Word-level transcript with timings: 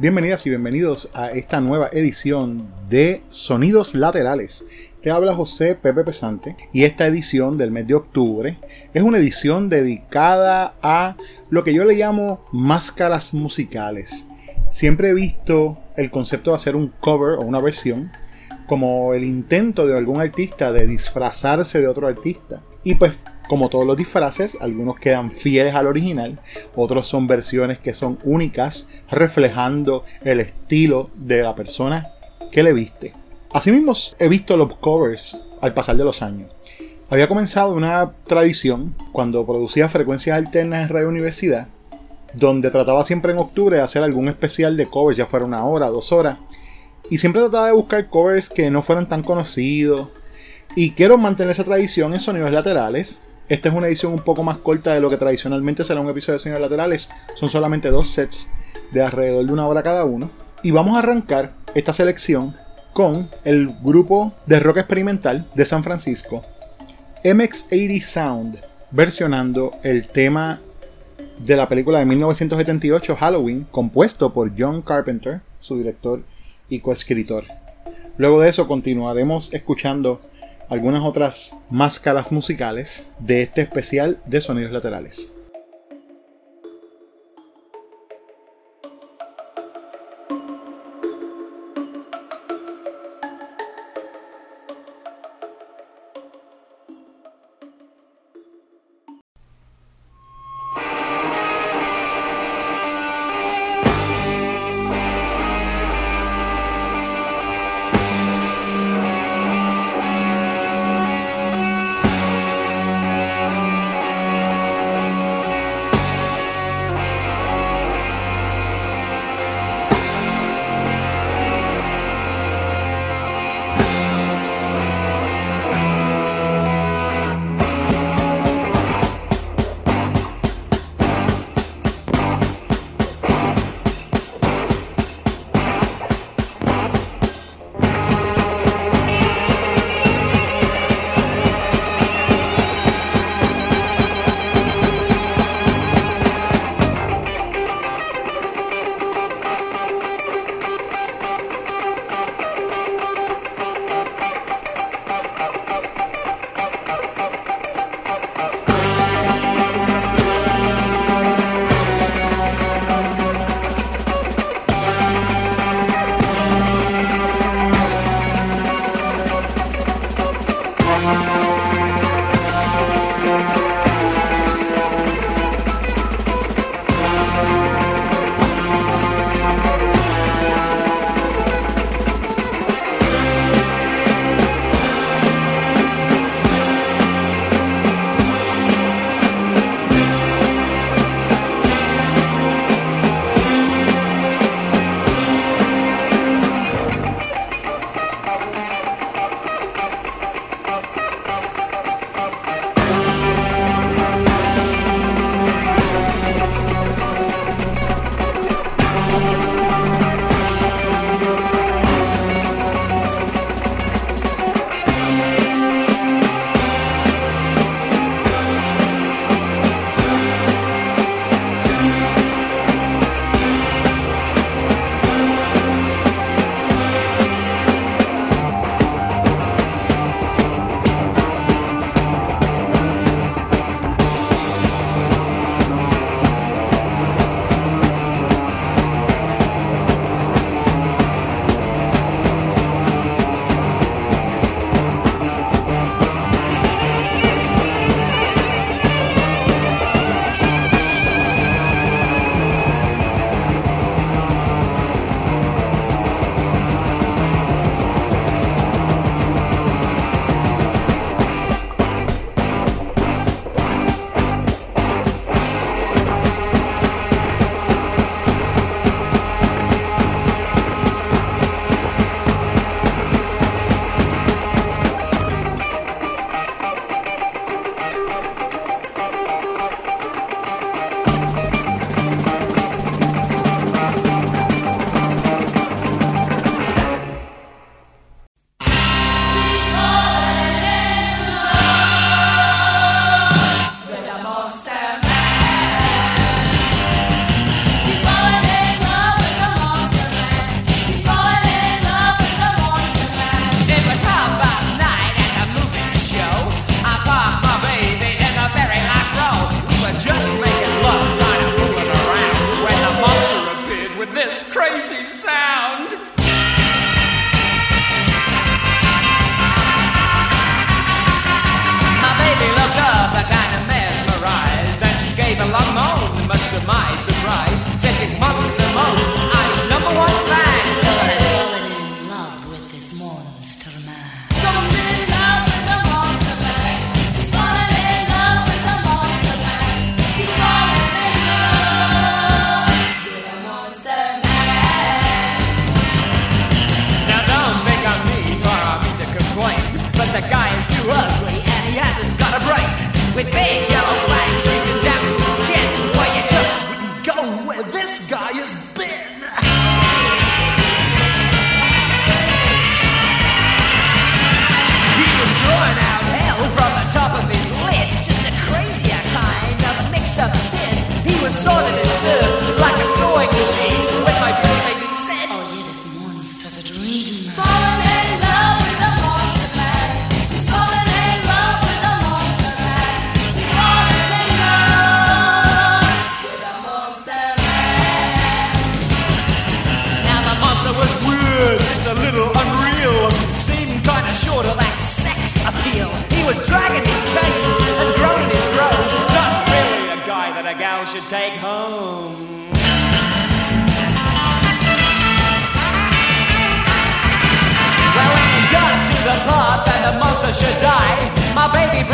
Bienvenidas 0.00 0.46
y 0.46 0.50
bienvenidos 0.50 1.08
a 1.12 1.32
esta 1.32 1.60
nueva 1.60 1.88
edición 1.92 2.72
de 2.88 3.22
Sonidos 3.30 3.96
Laterales. 3.96 4.64
Habla 5.10 5.34
José 5.34 5.74
Pepe 5.74 6.04
Pesante 6.04 6.56
y 6.72 6.84
esta 6.84 7.06
edición 7.06 7.56
del 7.56 7.70
mes 7.70 7.86
de 7.86 7.94
octubre 7.94 8.58
es 8.92 9.02
una 9.02 9.18
edición 9.18 9.68
dedicada 9.68 10.74
a 10.82 11.16
lo 11.50 11.64
que 11.64 11.72
yo 11.72 11.84
le 11.84 11.94
llamo 11.94 12.44
máscaras 12.52 13.32
musicales. 13.34 14.26
Siempre 14.70 15.10
he 15.10 15.14
visto 15.14 15.78
el 15.96 16.10
concepto 16.10 16.50
de 16.50 16.56
hacer 16.56 16.76
un 16.76 16.88
cover 17.00 17.38
o 17.38 17.42
una 17.42 17.60
versión 17.60 18.10
como 18.66 19.14
el 19.14 19.24
intento 19.24 19.86
de 19.86 19.96
algún 19.96 20.20
artista 20.20 20.72
de 20.72 20.86
disfrazarse 20.86 21.80
de 21.80 21.88
otro 21.88 22.06
artista. 22.06 22.60
Y 22.84 22.96
pues 22.96 23.18
como 23.48 23.70
todos 23.70 23.86
los 23.86 23.96
disfraces, 23.96 24.58
algunos 24.60 24.98
quedan 24.98 25.32
fieles 25.32 25.74
al 25.74 25.86
original, 25.86 26.38
otros 26.76 27.06
son 27.06 27.26
versiones 27.26 27.78
que 27.78 27.94
son 27.94 28.18
únicas, 28.24 28.90
reflejando 29.10 30.04
el 30.22 30.40
estilo 30.40 31.10
de 31.14 31.42
la 31.42 31.54
persona 31.54 32.08
que 32.52 32.62
le 32.62 32.74
viste. 32.74 33.14
Asimismo, 33.52 33.94
he 34.18 34.28
visto 34.28 34.56
los 34.56 34.74
covers 34.74 35.38
al 35.60 35.74
pasar 35.74 35.96
de 35.96 36.04
los 36.04 36.22
años. 36.22 36.50
Había 37.10 37.28
comenzado 37.28 37.72
una 37.72 38.12
tradición 38.26 38.94
cuando 39.12 39.46
producía 39.46 39.88
frecuencias 39.88 40.36
alternas 40.36 40.82
en 40.82 40.88
Radio 40.88 41.08
Universidad, 41.08 41.68
donde 42.34 42.70
trataba 42.70 43.04
siempre 43.04 43.32
en 43.32 43.38
octubre 43.38 43.76
de 43.76 43.82
hacer 43.82 44.02
algún 44.02 44.28
especial 44.28 44.76
de 44.76 44.86
covers, 44.86 45.16
ya 45.16 45.26
fuera 45.26 45.46
una 45.46 45.64
hora, 45.64 45.88
dos 45.88 46.12
horas, 46.12 46.36
y 47.08 47.18
siempre 47.18 47.40
trataba 47.40 47.68
de 47.68 47.72
buscar 47.72 48.10
covers 48.10 48.50
que 48.50 48.70
no 48.70 48.82
fueran 48.82 49.08
tan 49.08 49.22
conocidos. 49.22 50.08
Y 50.74 50.90
quiero 50.90 51.16
mantener 51.16 51.52
esa 51.52 51.64
tradición 51.64 52.12
en 52.12 52.20
sonidos 52.20 52.52
laterales, 52.52 53.22
esta 53.48 53.70
es 53.70 53.74
una 53.74 53.86
edición 53.86 54.12
un 54.12 54.20
poco 54.20 54.42
más 54.42 54.58
corta 54.58 54.92
de 54.92 55.00
lo 55.00 55.08
que 55.08 55.16
tradicionalmente 55.16 55.82
será 55.82 56.02
un 56.02 56.10
episodio 56.10 56.34
de 56.34 56.42
Señores 56.42 56.60
Laterales. 56.60 57.08
Son 57.34 57.48
solamente 57.48 57.90
dos 57.90 58.08
sets 58.08 58.50
de 58.92 59.02
alrededor 59.02 59.46
de 59.46 59.52
una 59.52 59.66
hora 59.66 59.82
cada 59.82 60.04
uno. 60.04 60.30
Y 60.62 60.70
vamos 60.70 60.96
a 60.96 60.98
arrancar 60.98 61.54
esta 61.74 61.94
selección 61.94 62.54
con 62.98 63.30
el 63.44 63.68
grupo 63.80 64.32
de 64.46 64.58
rock 64.58 64.78
experimental 64.78 65.46
de 65.54 65.64
San 65.64 65.84
Francisco, 65.84 66.44
MX80 67.22 68.00
Sound, 68.00 68.58
versionando 68.90 69.70
el 69.84 70.08
tema 70.08 70.58
de 71.38 71.56
la 71.56 71.68
película 71.68 72.00
de 72.00 72.06
1978 72.06 73.14
Halloween, 73.14 73.68
compuesto 73.70 74.32
por 74.32 74.50
John 74.58 74.82
Carpenter, 74.82 75.42
su 75.60 75.78
director 75.78 76.24
y 76.68 76.80
coescritor. 76.80 77.44
Luego 78.16 78.40
de 78.40 78.48
eso 78.48 78.66
continuaremos 78.66 79.54
escuchando 79.54 80.20
algunas 80.68 81.04
otras 81.04 81.56
máscaras 81.70 82.32
musicales 82.32 83.06
de 83.20 83.42
este 83.42 83.60
especial 83.60 84.18
de 84.26 84.40
sonidos 84.40 84.72
laterales. 84.72 85.37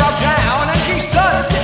up 0.05 0.19
down 0.21 0.69
and 0.69 0.79
she 0.81 0.99
started 0.99 1.54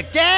It's 0.00 0.37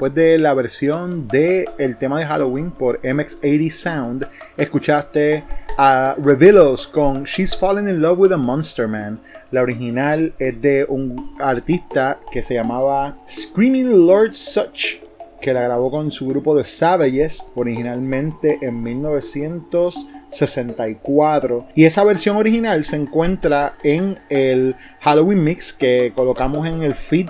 después 0.00 0.14
de 0.14 0.38
la 0.38 0.54
versión 0.54 1.28
del 1.28 1.68
el 1.76 1.98
tema 1.98 2.18
de 2.18 2.24
Halloween 2.24 2.70
por 2.70 3.02
MX80 3.02 3.70
Sound, 3.70 4.26
escuchaste 4.56 5.44
a 5.76 6.16
Revelos 6.18 6.88
con 6.88 7.24
She's 7.24 7.54
Fallen 7.54 7.86
in 7.86 8.00
Love 8.00 8.18
with 8.18 8.32
a 8.32 8.38
Monster 8.38 8.88
Man. 8.88 9.20
La 9.50 9.60
original 9.60 10.32
es 10.38 10.58
de 10.62 10.86
un 10.88 11.36
artista 11.38 12.18
que 12.32 12.42
se 12.42 12.54
llamaba 12.54 13.18
Screaming 13.28 14.06
Lord 14.06 14.32
Such, 14.32 15.02
que 15.38 15.52
la 15.52 15.64
grabó 15.64 15.90
con 15.90 16.10
su 16.10 16.26
grupo 16.28 16.56
de 16.56 16.64
Savages 16.64 17.48
originalmente 17.54 18.58
en 18.62 18.82
1964. 18.82 21.66
Y 21.74 21.84
esa 21.84 22.04
versión 22.04 22.38
original 22.38 22.84
se 22.84 22.96
encuentra 22.96 23.76
en 23.82 24.18
el 24.30 24.76
Halloween 25.00 25.44
Mix 25.44 25.74
que 25.74 26.12
colocamos 26.14 26.66
en 26.66 26.84
el 26.84 26.94
feed 26.94 27.28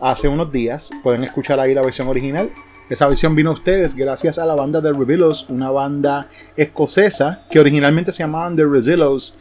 hace 0.00 0.28
unos 0.28 0.50
días. 0.52 0.90
Pueden 1.02 1.24
escuchar 1.24 1.60
ahí 1.60 1.74
la 1.74 1.82
versión 1.82 2.08
original. 2.08 2.50
Esa 2.88 3.06
versión 3.06 3.34
vino 3.34 3.50
a 3.50 3.52
ustedes 3.52 3.94
gracias 3.94 4.38
a 4.38 4.46
la 4.46 4.54
banda 4.54 4.80
de 4.80 4.92
Revelos, 4.92 5.46
una 5.50 5.70
banda 5.70 6.28
escocesa 6.56 7.42
que 7.50 7.60
originalmente 7.60 8.12
se 8.12 8.22
llamaban 8.22 8.56
The 8.56 8.64
Rezillos 8.64 9.38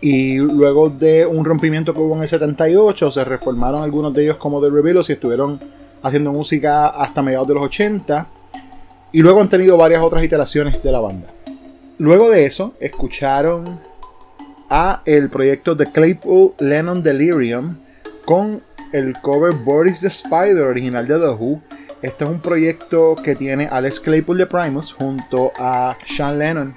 y 0.00 0.36
luego 0.36 0.90
de 0.90 1.26
un 1.26 1.44
rompimiento 1.44 1.92
que 1.92 2.00
hubo 2.00 2.14
en 2.14 2.22
el 2.22 2.28
78 2.28 3.10
se 3.10 3.24
reformaron 3.24 3.82
algunos 3.82 4.14
de 4.14 4.24
ellos 4.24 4.36
como 4.36 4.60
The 4.60 4.70
Revelos 4.70 5.10
y 5.10 5.14
estuvieron 5.14 5.58
haciendo 6.02 6.32
música 6.32 6.88
hasta 6.88 7.22
mediados 7.22 7.48
de 7.48 7.54
los 7.54 7.64
80 7.64 8.28
y 9.10 9.22
luego 9.22 9.40
han 9.40 9.48
tenido 9.48 9.76
varias 9.76 10.02
otras 10.02 10.22
iteraciones 10.22 10.82
de 10.82 10.92
la 10.92 11.00
banda. 11.00 11.28
Luego 11.98 12.30
de 12.30 12.44
eso 12.44 12.74
escucharon 12.78 13.80
a 14.68 15.02
el 15.04 15.30
proyecto 15.30 15.74
de 15.74 15.90
Claypool 15.90 16.52
Lennon 16.58 17.02
Delirium 17.02 17.78
con 18.24 18.62
el 18.94 19.20
cover 19.20 19.52
Boris 19.52 20.00
the 20.00 20.06
Spider 20.06 20.62
original 20.62 21.06
de 21.06 21.18
The 21.18 21.30
Who. 21.30 21.60
Este 22.00 22.22
es 22.22 22.30
un 22.30 22.40
proyecto 22.40 23.16
que 23.16 23.34
tiene 23.34 23.66
Alex 23.66 23.98
Claypool 23.98 24.38
de 24.38 24.46
Primus 24.46 24.92
junto 24.92 25.50
a 25.58 25.98
Sean 26.06 26.38
Lennon 26.38 26.76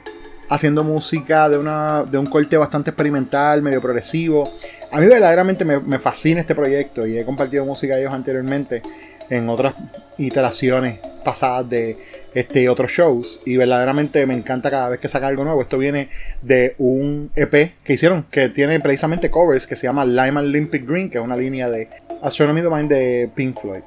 haciendo 0.50 0.83
música 0.83 1.47
de, 1.47 1.59
una, 1.59 2.03
de 2.03 2.17
un 2.17 2.25
corte 2.25 2.57
bastante 2.57 2.89
experimental, 2.89 3.62
medio 3.62 3.81
progresivo. 3.81 4.51
A 4.91 5.00
mí 5.00 5.05
verdaderamente 5.05 5.63
me, 5.63 5.79
me 5.79 6.00
fascina 6.00 6.39
este 6.39 6.55
proyecto 6.55 7.05
y 7.05 7.19
he 7.19 7.24
compartido 7.24 7.65
música 7.65 7.93
de 7.93 8.01
ellos 8.01 8.13
anteriormente 8.13 8.81
en 9.29 9.50
otras 9.50 9.74
iteraciones 10.17 11.00
pasadas 11.24 11.69
de 11.69 11.98
este 12.34 12.69
otros 12.69 12.91
shows 12.91 13.41
y 13.46 13.57
verdaderamente 13.57 14.25
me 14.25 14.34
encanta 14.34 14.69
cada 14.69 14.89
vez 14.89 15.00
que 15.00 15.07
saca 15.07 15.27
algo 15.27 15.43
nuevo. 15.43 15.62
Esto 15.62 15.77
viene 15.77 16.10
de 16.41 16.75
un 16.77 17.31
EP 17.36 17.74
que 17.84 17.93
hicieron 17.93 18.25
que 18.29 18.50
tiene 18.50 18.79
precisamente 18.79 19.29
covers 19.29 19.67
que 19.67 19.75
se 19.75 19.88
llama 19.88 20.05
Lime 20.05 20.39
Olympic 20.39 20.88
Green, 20.88 21.10
que 21.10 21.17
es 21.17 21.24
una 21.24 21.36
línea 21.36 21.69
de 21.69 21.89
Astronomy 22.22 22.62
Domain 22.62 22.88
de 22.88 23.29
Pink 23.36 23.60
Floyd. 23.60 23.81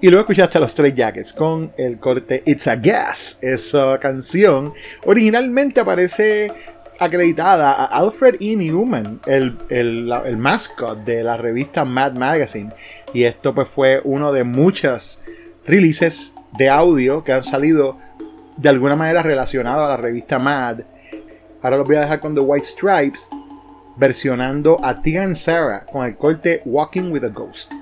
Y 0.00 0.10
luego 0.10 0.20
escuchaste 0.20 0.58
a 0.58 0.60
los 0.60 0.70
Stray 0.70 0.92
Jackets 0.92 1.32
con 1.32 1.72
el 1.76 1.98
corte 1.98 2.44
It's 2.46 2.68
a 2.68 2.76
Gas. 2.76 3.40
Esa 3.42 3.98
canción 3.98 4.72
originalmente 5.04 5.80
aparece 5.80 6.52
acreditada 6.98 7.72
a 7.72 7.84
Alfred 7.84 8.36
E. 8.40 8.56
Newman, 8.56 9.20
el, 9.26 9.58
el, 9.68 10.12
el 10.26 10.36
mascot 10.36 11.04
de 11.04 11.22
la 11.22 11.36
revista 11.36 11.84
Mad 11.84 12.12
Magazine. 12.14 12.72
Y 13.12 13.24
esto 13.24 13.54
pues 13.54 13.68
fue 13.68 14.00
uno 14.04 14.32
de 14.32 14.44
muchas 14.44 15.22
releases 15.66 16.34
de 16.56 16.68
audio 16.68 17.22
que 17.22 17.32
han 17.32 17.42
salido 17.42 17.98
de 18.56 18.68
alguna 18.68 18.96
manera 18.96 19.22
relacionado 19.22 19.84
a 19.84 19.88
la 19.88 19.96
revista 19.96 20.38
Mad. 20.38 20.80
Ahora 21.62 21.78
los 21.78 21.86
voy 21.86 21.96
a 21.96 22.00
dejar 22.00 22.20
con 22.20 22.34
The 22.34 22.40
White 22.40 22.66
Stripes 22.66 23.30
versionando 23.96 24.78
a 24.82 25.02
Tia 25.02 25.24
and 25.24 25.34
Sarah 25.34 25.84
con 25.84 26.06
el 26.06 26.16
corte 26.16 26.62
Walking 26.64 27.10
with 27.10 27.24
a 27.24 27.28
Ghost. 27.28 27.74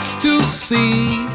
to 0.00 0.40
see. 0.40 1.26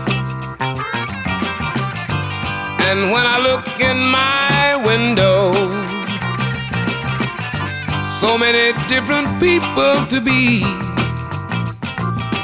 And 2.90 3.12
when 3.12 3.26
I 3.28 3.38
look 3.44 3.80
in 3.80 3.98
my 4.10 4.82
window, 4.84 5.54
so 8.04 8.40
many 8.40 8.74
different 8.88 9.28
people 9.40 9.94
to 10.08 10.20
be 10.20 10.62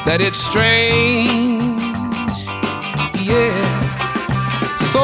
that 0.05 0.19
it's 0.21 0.37
strange, 0.37 1.81
yeah, 3.25 3.57
so 4.77 5.01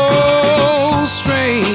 strange. 1.03 1.65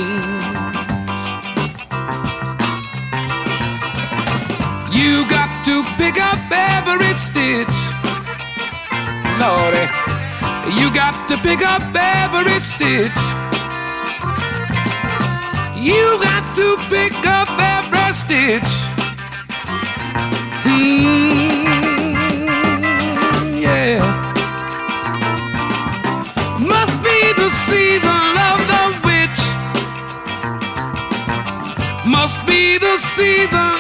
You 4.95 5.27
got 5.29 5.65
to 5.65 5.83
pick 5.99 6.21
up 6.21 6.39
every 6.49 7.13
stitch 7.19 7.92
naughty. 9.43 9.87
You 10.79 10.87
got 10.95 11.15
to 11.29 11.37
pick 11.39 11.61
up 11.75 11.83
every 12.23 12.59
stitch. 12.71 13.21
You 15.89 16.05
got 16.29 16.45
to 16.59 16.77
pick 16.93 17.17
up 17.41 17.51
every 17.75 18.13
stitch. 18.23 18.73
Hmm, 20.65 21.49
yeah. 23.67 23.99
Must 26.73 26.97
be 27.03 27.19
the 27.43 27.49
season 27.49 28.25
of 28.51 28.59
the 28.73 28.85
witch. 29.07 29.43
Must 32.07 32.39
be 32.47 32.79
the 32.79 32.97
season 32.97 33.72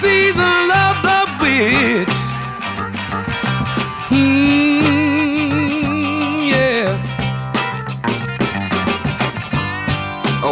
season 0.00 0.64
of 0.86 0.96
the 1.04 1.20
witch. 1.40 2.16
Hmm, 4.08 4.80
yeah. 6.48 6.88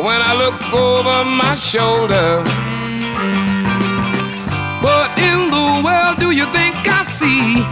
When 0.05 0.21
I 0.21 0.33
look 0.37 0.61
over 0.75 1.25
my 1.25 1.55
shoulder, 1.55 2.45
what 4.85 5.09
in 5.31 5.49
the 5.49 5.67
world 5.83 6.17
do 6.21 6.29
you 6.31 6.45
think 6.53 6.77
I 6.87 7.05
see? 7.09 7.65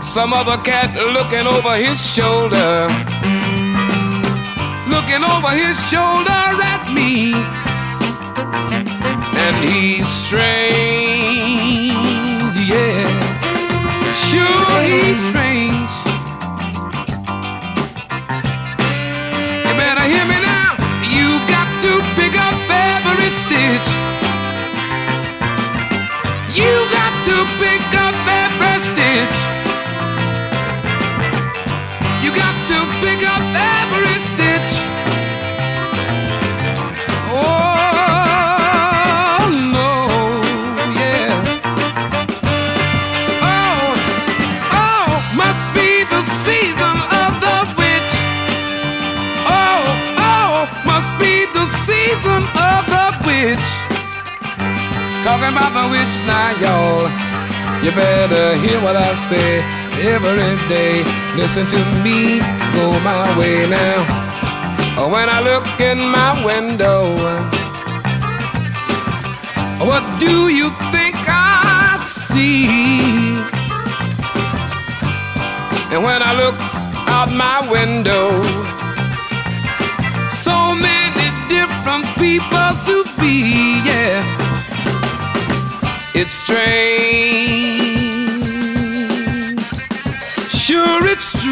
Some 0.00 0.32
other 0.32 0.58
cat 0.62 0.94
looking 1.16 1.46
over 1.48 1.74
his 1.74 1.98
shoulder. 2.14 2.86
Looking 4.86 5.24
over 5.26 5.50
his 5.58 5.76
shoulder 5.90 6.42
at 6.72 6.86
me. 6.94 7.34
And 9.52 9.64
he's 9.64 10.06
strange, 10.06 10.46
yeah. 12.70 13.02
Sure, 14.14 14.82
he's 14.86 15.18
strange. 15.28 15.92
You 19.66 19.72
better 19.74 20.06
hear 20.06 20.24
me 20.30 20.38
now. 20.38 20.78
You 21.02 21.26
got 21.50 21.66
to 21.82 21.92
pick 22.14 22.34
up 22.38 22.54
every 22.94 23.30
stitch. 23.42 23.90
You 26.54 26.70
got 26.94 27.12
to 27.26 27.36
pick 27.58 27.82
up 28.06 28.14
every 28.44 28.78
stitch. 28.78 29.29
Season 51.90 52.42
of 52.70 52.82
the 52.94 53.06
witch. 53.26 53.68
Talking 55.26 55.52
about 55.54 55.72
the 55.74 55.86
witch 55.90 56.16
now, 56.30 56.50
y'all. 56.62 57.06
You 57.84 57.90
better 57.92 58.46
hear 58.62 58.78
what 58.80 58.96
I 58.96 59.12
say 59.14 59.62
every 60.14 60.54
day. 60.68 61.02
Listen 61.36 61.66
to 61.66 61.80
me, 62.04 62.38
go 62.76 62.84
my 63.02 63.26
way 63.38 63.66
now. 63.68 63.98
Oh, 64.98 65.08
When 65.10 65.28
I 65.28 65.40
look 65.50 65.66
in 65.80 65.98
my 66.18 66.30
window, 66.44 67.02
what 69.88 70.04
do 70.20 70.34
you 70.58 70.68
think 70.94 71.16
I 71.26 71.98
see? 72.02 73.34
And 75.92 76.04
when 76.04 76.20
I 76.22 76.32
look 76.42 76.56
out 77.16 77.30
my 77.34 77.58
window, 77.70 78.30
so 80.28 80.74
many 80.74 81.09
different 81.50 82.06
people 82.14 82.70
to 82.86 83.04
be, 83.18 83.82
yeah. 83.82 84.22
It's 86.14 86.32
strange. 86.32 86.70
Sure, 90.54 91.02
it's 91.10 91.24
strange. 91.34 91.50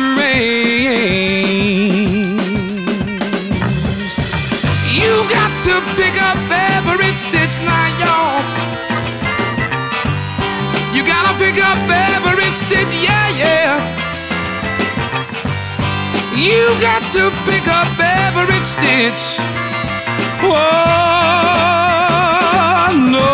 You 4.95 5.13
got 5.35 5.53
to 5.67 5.83
pick 5.99 6.15
up 6.23 6.39
every 6.79 7.11
stitch 7.11 7.59
now, 7.67 7.87
y'all. 7.99 8.39
You 10.95 11.03
gotta 11.05 11.35
pick 11.43 11.59
up 11.59 11.83
every 11.91 12.51
stitch, 12.55 12.95
yeah, 13.03 13.29
yeah. 13.43 13.75
You 16.37 16.63
got 16.81 17.03
to 17.15 17.33
pick 17.51 17.67
up 17.67 17.91
every 17.99 18.63
stitch. 18.63 19.68
Whoa, 20.41 20.55
no. 23.11 23.31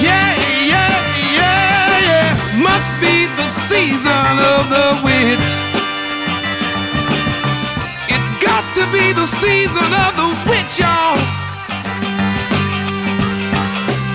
Yeah, 0.00 0.34
yeah, 0.72 0.94
yeah, 1.36 2.00
yeah. 2.08 2.28
Must 2.62 2.92
be 3.00 3.26
the 3.36 3.44
season 3.44 4.40
of 4.56 4.70
the 4.74 4.86
witch. 5.04 5.48
It's 8.08 8.32
got 8.44 8.64
to 8.76 8.84
be 8.92 9.12
the 9.12 9.26
season 9.26 9.90
of 10.06 10.12
the 10.16 10.28
witch, 10.50 10.80
y'all. 10.80 11.18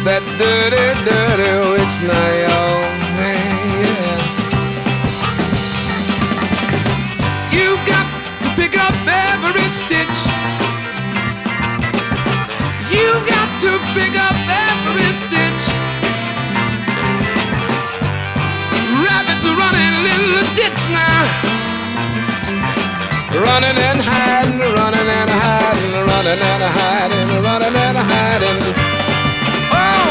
That 0.06 0.24
dirty, 0.40 0.88
dirty 1.06 1.52
witch 1.72 1.98
now, 2.10 2.49
to 13.60 13.72
pick 13.92 14.16
up 14.16 14.38
every 14.72 15.12
stitch. 15.12 15.64
Rabbits 19.04 19.44
are 19.44 19.58
running 19.60 19.96
in 20.16 20.22
the 20.32 20.46
ditch 20.56 20.82
now. 20.96 21.28
Running 23.36 23.76
and 23.76 24.00
hiding, 24.00 24.64
running 24.64 25.10
and 25.12 25.30
hiding, 25.30 25.92
running 25.92 26.40
and 26.40 26.64
hiding, 26.80 27.30
running 27.44 27.76
and 27.76 27.98
hiding. 28.00 28.62
Oh, 29.76 30.08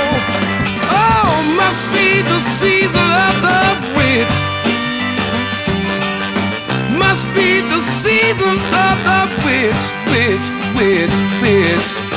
oh, 0.93 1.33
must 1.57 1.89
be 1.97 2.21
the 2.21 2.41
season 2.41 3.09
of 3.29 3.35
the 3.41 3.65
witch. 3.97 4.37
Must 7.01 7.33
be 7.33 7.65
the 7.65 7.81
season 7.81 8.61
of 8.61 8.97
the 9.09 9.21
witch, 9.41 9.85
witch, 10.13 10.47
witch, 10.77 11.17
witch. 11.41 12.09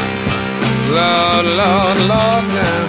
Lord, 0.92 1.46
Lord, 1.46 1.98
Lord, 2.12 2.46
now 2.52 2.82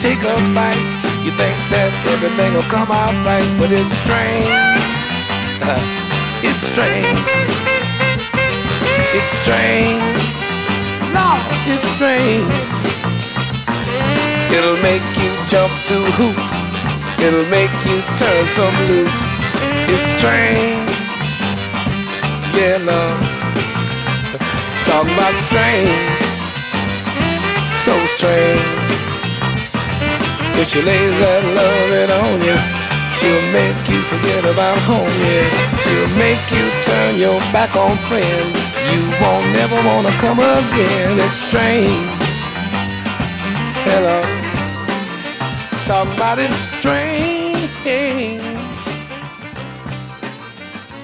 take 0.00 0.22
a 0.24 0.36
bite. 0.56 0.80
You 1.20 1.32
think 1.36 1.56
that 1.68 1.92
everything 2.14 2.54
will 2.54 2.70
come 2.72 2.88
out 2.88 3.12
right, 3.20 3.44
but 3.60 3.68
it's 3.68 3.92
strange. 4.00 4.48
Uh, 5.60 5.76
it's 6.40 6.62
strange. 6.72 7.20
It's 9.12 9.30
strange. 9.44 10.16
Lord, 11.12 11.44
it's 11.68 11.84
strange. 12.00 12.48
It'll 14.56 14.80
make 14.80 15.04
you 15.20 15.30
jump 15.52 15.72
through 15.84 16.08
hoops. 16.16 16.72
It'll 17.20 17.50
make 17.52 17.74
you 17.84 17.98
turn 18.16 18.42
some 18.56 18.76
loose. 18.88 19.22
It's 19.92 20.06
strange. 20.16 20.88
Yeah, 22.56 22.80
Lord. 22.88 23.20
Talking 24.88 25.12
about 25.12 25.34
strange. 25.44 26.15
So 27.76 27.92
strange. 28.06 28.60
If 30.58 30.68
she 30.68 30.80
lays 30.80 31.14
that 31.20 31.44
loving 31.54 32.10
on 32.24 32.40
you, 32.40 32.56
she'll 33.20 33.46
make 33.52 33.76
you 33.92 34.00
forget 34.08 34.42
about 34.48 34.78
home, 34.88 35.12
yeah. 35.20 35.44
She'll 35.84 36.10
make 36.16 36.40
you 36.50 36.64
turn 36.82 37.20
your 37.20 37.38
back 37.52 37.76
on 37.76 37.94
friends. 38.08 38.56
You 38.90 39.04
won't 39.20 39.46
never 39.52 39.76
wanna 39.86 40.10
come 40.18 40.40
again. 40.40 41.20
It's 41.20 41.36
strange. 41.46 42.10
Hello. 43.84 44.18
Talking 45.84 46.14
about 46.14 46.38
it's 46.38 46.56
strange. 46.80 47.70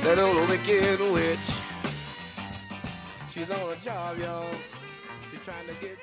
That 0.02 0.18
old 0.18 0.48
wicked 0.48 0.98
witch. 1.12 1.54
She's 3.30 3.50
on 3.50 3.72
a 3.72 3.76
job, 3.84 4.18
y'all. 4.18 4.50
She's 5.30 5.40
trying 5.44 5.66
to 5.68 5.74
get 5.74 6.01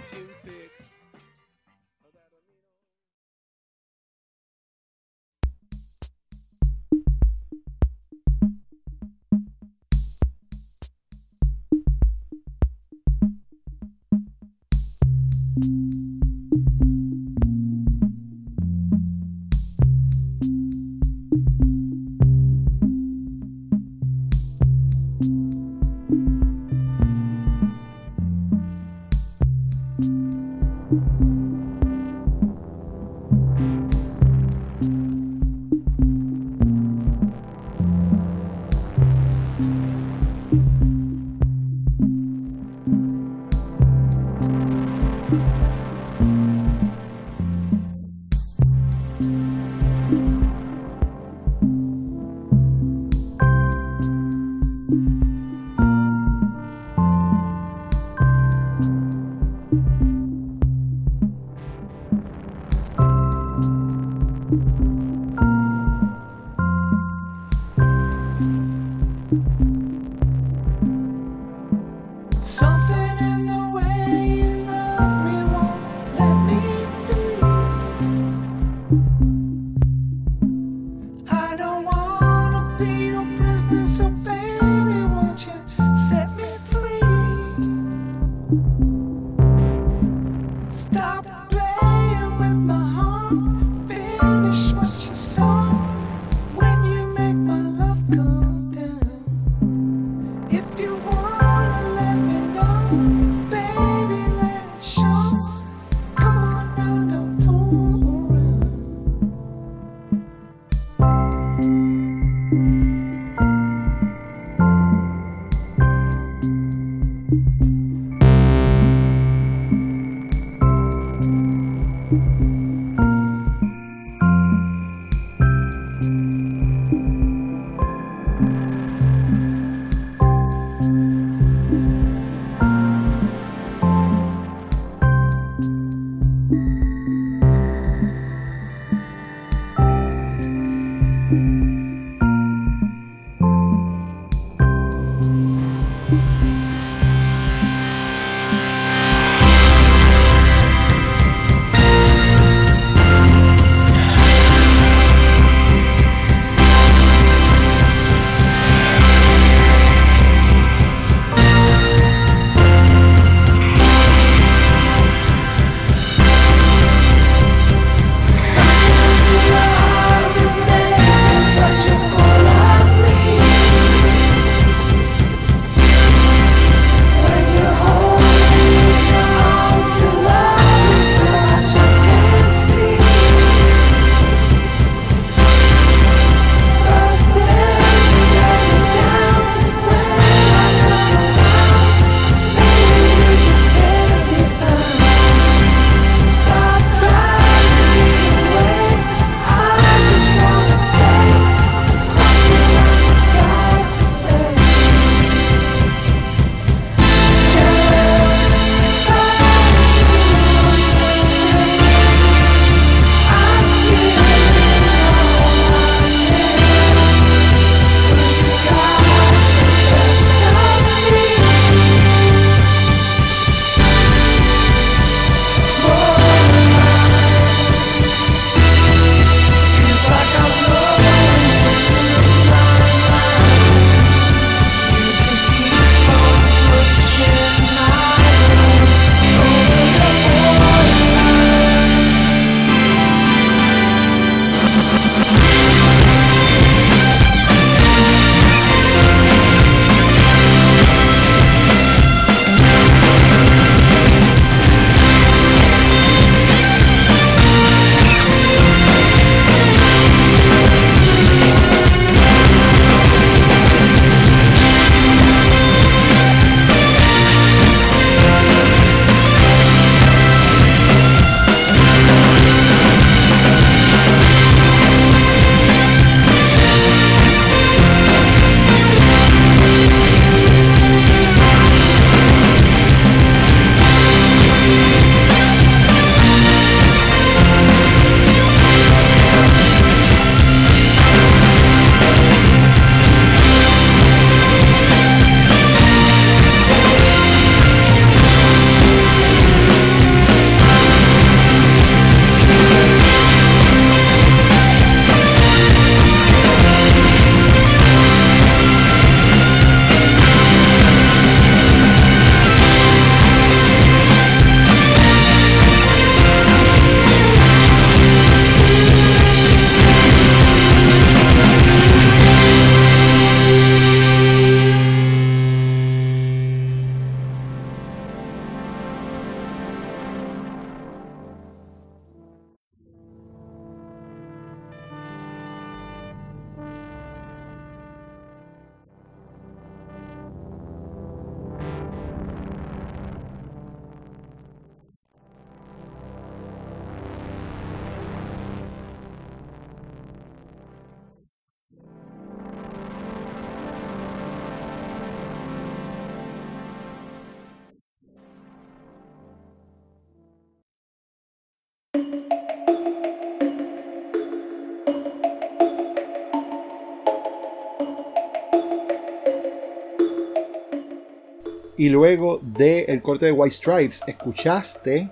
Y 371.79 371.87
luego 371.87 372.41
del 372.41 373.01
corte 373.01 373.27
de 373.27 373.31
White 373.31 373.55
Stripes, 373.55 374.03
escuchaste 374.05 375.07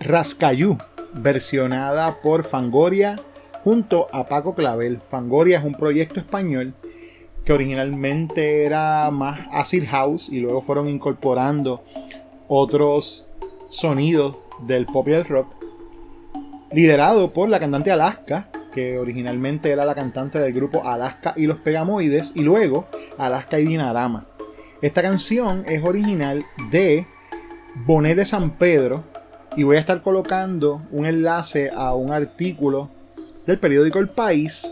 Rascayú, 0.00 0.76
versionada 1.12 2.20
por 2.20 2.42
Fangoria 2.42 3.20
junto 3.62 4.08
a 4.10 4.26
Paco 4.26 4.56
Clavel. 4.56 5.00
Fangoria 5.08 5.58
es 5.58 5.64
un 5.64 5.76
proyecto 5.76 6.18
español 6.18 6.74
que 7.44 7.52
originalmente 7.52 8.64
era 8.64 9.08
más 9.12 9.38
acid 9.52 9.84
house 9.86 10.30
y 10.30 10.40
luego 10.40 10.62
fueron 10.62 10.88
incorporando 10.88 11.84
otros 12.48 13.28
sonidos 13.68 14.34
del 14.62 14.86
pop 14.86 15.06
y 15.06 15.12
el 15.12 15.24
rock, 15.26 15.46
liderado 16.72 17.32
por 17.32 17.48
la 17.48 17.60
cantante 17.60 17.92
Alaska, 17.92 18.48
que 18.72 18.98
originalmente 18.98 19.70
era 19.70 19.84
la 19.84 19.94
cantante 19.94 20.40
del 20.40 20.52
grupo 20.52 20.82
Alaska 20.84 21.34
y 21.36 21.46
los 21.46 21.58
Pegamoides, 21.58 22.32
y 22.34 22.42
luego 22.42 22.86
Alaska 23.16 23.60
y 23.60 23.66
Dinarama. 23.66 24.26
Esta 24.82 25.00
canción 25.00 25.64
es 25.66 25.82
original 25.82 26.44
de 26.70 27.06
Bonet 27.86 28.14
de 28.14 28.26
San 28.26 28.50
Pedro, 28.50 29.04
y 29.56 29.62
voy 29.62 29.76
a 29.76 29.80
estar 29.80 30.02
colocando 30.02 30.82
un 30.92 31.06
enlace 31.06 31.70
a 31.74 31.94
un 31.94 32.12
artículo 32.12 32.90
del 33.46 33.58
periódico 33.58 34.00
El 34.00 34.08
País 34.08 34.70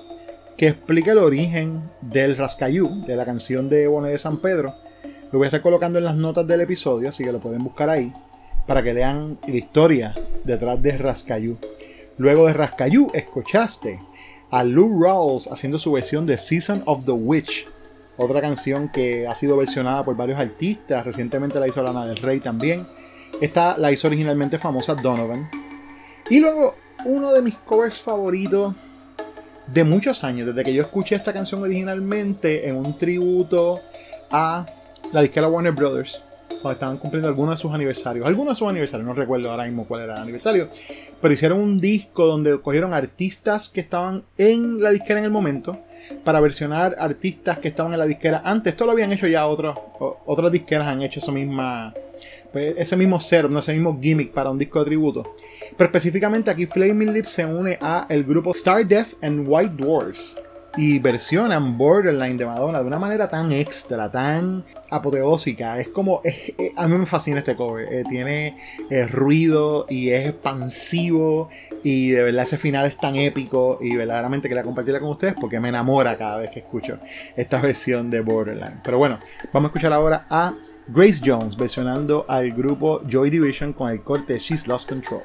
que 0.58 0.68
explica 0.68 1.12
el 1.12 1.18
origen 1.18 1.90
del 2.02 2.36
Rascayú, 2.36 3.06
de 3.06 3.16
la 3.16 3.24
canción 3.24 3.70
de 3.70 3.86
Bonet 3.86 4.12
de 4.12 4.18
San 4.18 4.42
Pedro. 4.42 4.74
Lo 5.32 5.38
voy 5.38 5.46
a 5.46 5.48
estar 5.48 5.62
colocando 5.62 5.98
en 5.98 6.04
las 6.04 6.16
notas 6.16 6.46
del 6.46 6.60
episodio, 6.60 7.08
así 7.08 7.24
que 7.24 7.32
lo 7.32 7.40
pueden 7.40 7.64
buscar 7.64 7.88
ahí, 7.88 8.12
para 8.66 8.82
que 8.82 8.92
lean 8.92 9.38
la 9.48 9.56
historia 9.56 10.14
detrás 10.44 10.82
de 10.82 10.98
Rascayú. 10.98 11.56
Luego 12.18 12.46
de 12.46 12.52
Rascayú, 12.52 13.10
escuchaste 13.14 14.00
a 14.50 14.64
Lou 14.64 15.02
Rawls 15.02 15.50
haciendo 15.50 15.78
su 15.78 15.92
versión 15.92 16.26
de 16.26 16.36
Season 16.36 16.82
of 16.84 17.06
the 17.06 17.12
Witch, 17.12 17.66
otra 18.16 18.40
canción 18.40 18.88
que 18.88 19.26
ha 19.26 19.34
sido 19.34 19.56
versionada 19.56 20.04
por 20.04 20.16
varios 20.16 20.38
artistas, 20.38 21.04
recientemente 21.04 21.58
la 21.58 21.68
hizo 21.68 21.82
Lana 21.82 22.06
del 22.06 22.16
Rey 22.16 22.40
también. 22.40 22.86
Esta 23.40 23.76
la 23.76 23.90
hizo 23.90 24.06
originalmente 24.06 24.58
famosa 24.58 24.94
Donovan. 24.94 25.50
Y 26.30 26.38
luego, 26.38 26.76
uno 27.04 27.32
de 27.32 27.42
mis 27.42 27.56
covers 27.56 28.00
favoritos 28.00 28.74
de 29.66 29.84
muchos 29.84 30.24
años, 30.24 30.46
desde 30.46 30.62
que 30.62 30.74
yo 30.74 30.82
escuché 30.82 31.16
esta 31.16 31.32
canción 31.32 31.62
originalmente 31.62 32.68
en 32.68 32.76
un 32.76 32.96
tributo 32.96 33.80
a 34.30 34.66
la 35.12 35.22
disquera 35.22 35.48
Warner 35.48 35.72
Brothers, 35.72 36.22
cuando 36.48 36.72
estaban 36.72 36.96
cumpliendo 36.98 37.28
algunos 37.28 37.58
de 37.58 37.62
sus 37.62 37.72
aniversarios. 37.72 38.26
Algunos 38.26 38.54
de 38.54 38.58
sus 38.58 38.68
aniversarios, 38.68 39.06
no 39.06 39.14
recuerdo 39.14 39.50
ahora 39.50 39.64
mismo 39.64 39.86
cuál 39.86 40.02
era 40.02 40.14
el 40.14 40.22
aniversario, 40.22 40.68
pero 41.20 41.34
hicieron 41.34 41.60
un 41.60 41.80
disco 41.80 42.26
donde 42.26 42.60
cogieron 42.60 42.94
artistas 42.94 43.68
que 43.68 43.80
estaban 43.80 44.24
en 44.38 44.80
la 44.80 44.90
disquera 44.90 45.18
en 45.18 45.26
el 45.26 45.30
momento 45.30 45.78
para 46.24 46.40
versionar 46.40 46.96
artistas 46.98 47.58
que 47.58 47.68
estaban 47.68 47.92
en 47.92 47.98
la 47.98 48.06
disquera 48.06 48.42
antes. 48.44 48.72
Esto 48.72 48.86
lo 48.86 48.92
habían 48.92 49.12
hecho 49.12 49.26
ya 49.26 49.46
otros, 49.46 49.78
otras 49.98 50.50
disqueras 50.52 50.88
han 50.88 51.02
hecho 51.02 51.20
esa 51.20 51.32
misma, 51.32 51.94
pues, 52.52 52.74
ese 52.76 52.96
mismo 52.96 53.20
setup, 53.20 53.50
no 53.50 53.58
ese 53.58 53.72
mismo 53.72 53.98
gimmick 54.00 54.32
para 54.32 54.50
un 54.50 54.58
disco 54.58 54.78
de 54.80 54.84
tributo. 54.86 55.36
Pero 55.76 55.86
específicamente 55.86 56.50
aquí 56.50 56.66
Flaming 56.66 57.12
Lips 57.12 57.30
se 57.30 57.46
une 57.46 57.78
a 57.80 58.06
el 58.08 58.24
grupo 58.24 58.52
Star 58.52 58.86
Death 58.86 59.14
and 59.22 59.44
White 59.48 59.74
Dwarfs 59.76 60.38
y 60.76 60.98
versionan 60.98 61.78
Borderline 61.78 62.36
de 62.36 62.46
Madonna 62.46 62.80
de 62.80 62.86
una 62.86 62.98
manera 62.98 63.28
tan 63.28 63.52
extra, 63.52 64.10
tan 64.10 64.64
apoteósica. 64.90 65.78
Es 65.78 65.88
como, 65.88 66.20
a 66.76 66.86
mí 66.86 66.98
me 66.98 67.06
fascina 67.06 67.38
este 67.38 67.56
cover. 67.56 67.92
Eh, 67.92 68.04
tiene 68.08 68.58
eh, 68.90 69.06
ruido 69.06 69.86
y 69.88 70.10
es 70.10 70.28
expansivo 70.28 71.48
y 71.82 72.10
de 72.10 72.22
verdad 72.22 72.42
ese 72.44 72.58
final 72.58 72.86
es 72.86 72.96
tan 72.96 73.16
épico 73.16 73.78
y 73.80 73.96
verdaderamente 73.96 74.48
quería 74.48 74.62
compartirla 74.62 75.00
con 75.00 75.10
ustedes 75.10 75.34
porque 75.40 75.60
me 75.60 75.68
enamora 75.68 76.16
cada 76.16 76.38
vez 76.38 76.50
que 76.50 76.60
escucho 76.60 76.98
esta 77.36 77.60
versión 77.60 78.10
de 78.10 78.20
Borderline. 78.20 78.80
Pero 78.82 78.98
bueno, 78.98 79.18
vamos 79.52 79.68
a 79.68 79.70
escuchar 79.70 79.92
ahora 79.92 80.26
a 80.28 80.54
Grace 80.88 81.22
Jones 81.24 81.56
versionando 81.56 82.26
al 82.28 82.52
grupo 82.52 83.00
Joy 83.08 83.30
Division 83.30 83.72
con 83.72 83.90
el 83.90 84.02
corte 84.02 84.38
She's 84.38 84.66
Lost 84.66 84.88
Control. 84.88 85.22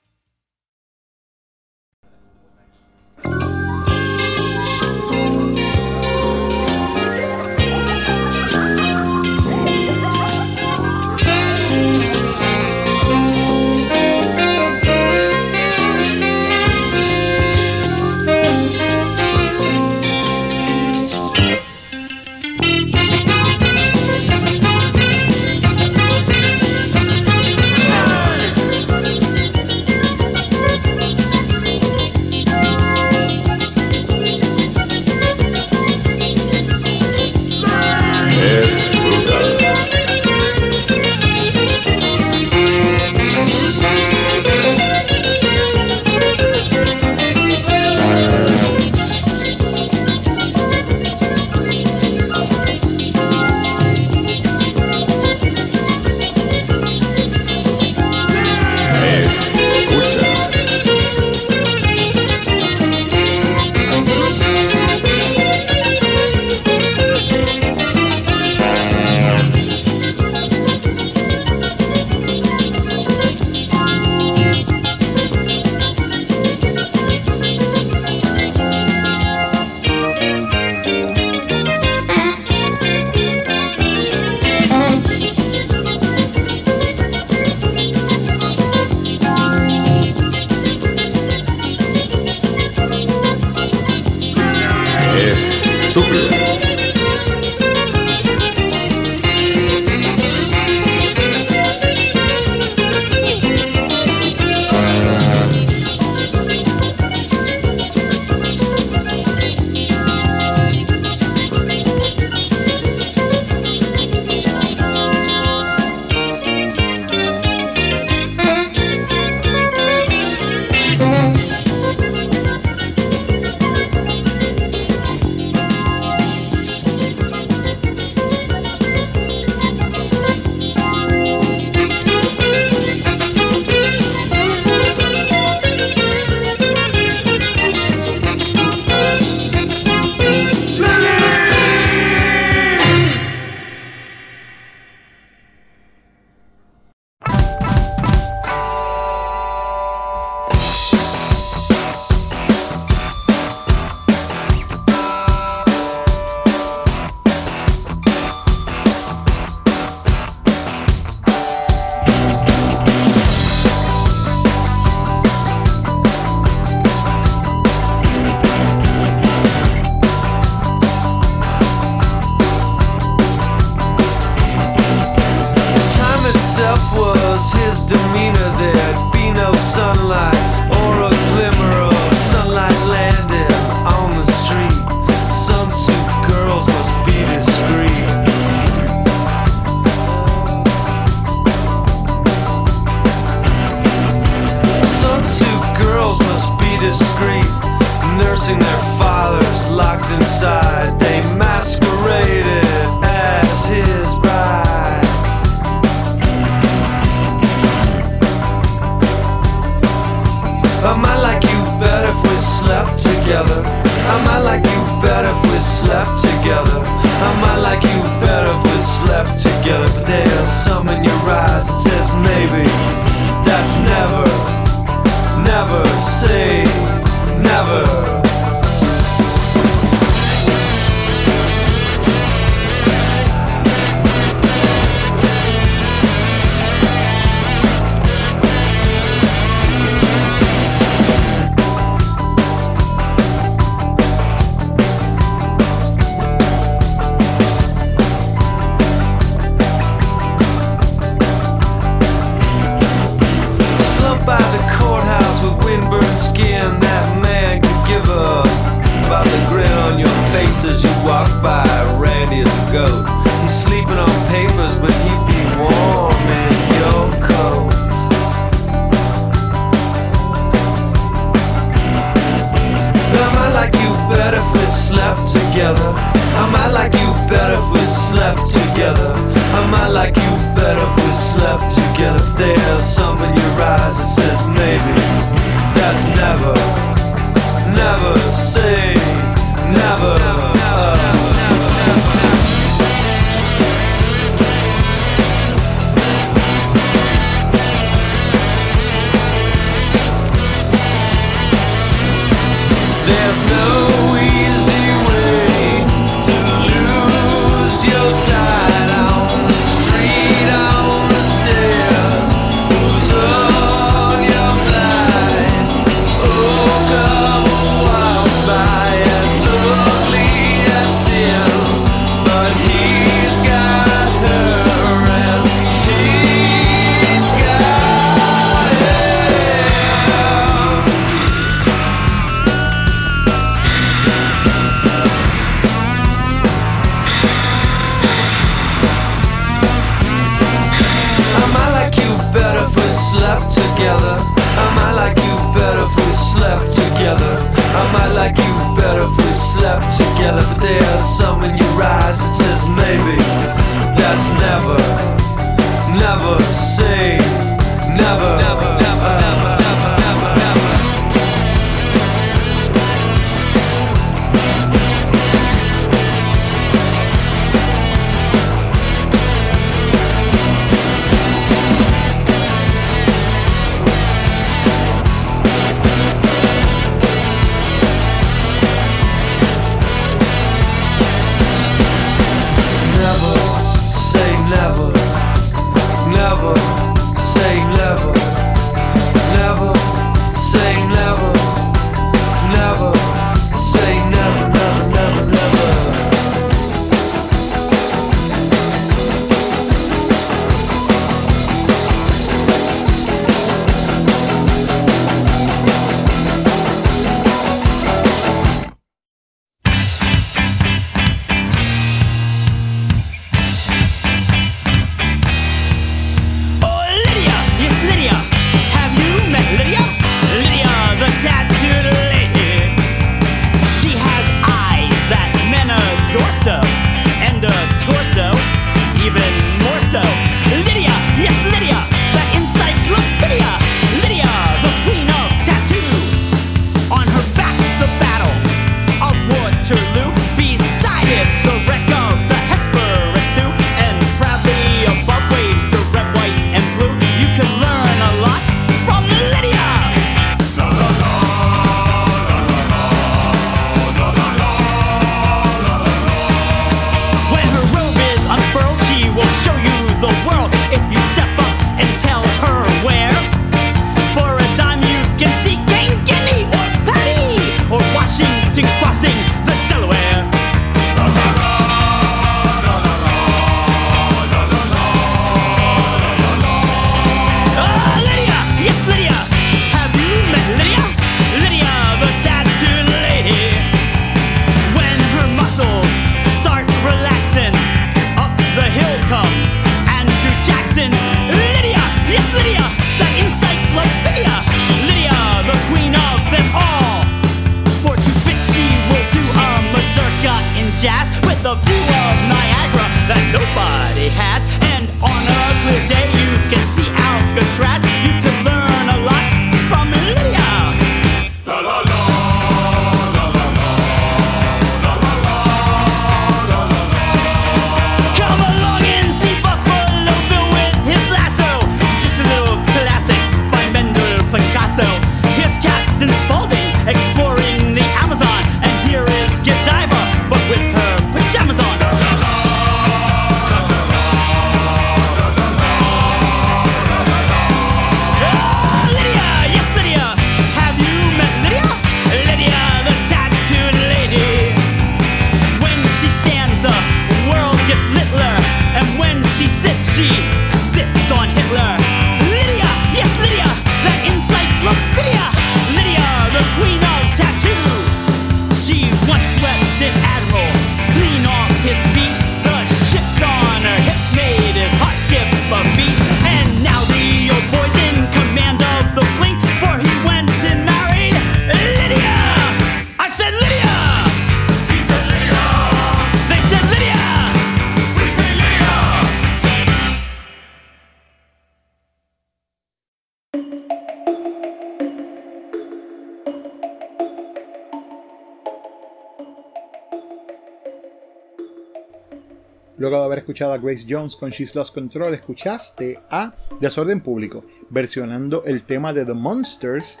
Luego 592.82 592.98
de 592.98 593.04
haber 593.04 593.18
escuchado 593.20 593.52
a 593.52 593.58
Grace 593.58 593.86
Jones 593.88 594.16
con 594.16 594.30
She's 594.30 594.56
Lost 594.56 594.74
Control, 594.74 595.14
escuchaste 595.14 596.00
a 596.10 596.34
Desorden 596.58 597.00
Público, 597.00 597.44
versionando 597.70 598.42
el 598.44 598.64
tema 598.64 598.92
de 598.92 599.04
The 599.04 599.14
Monsters 599.14 600.00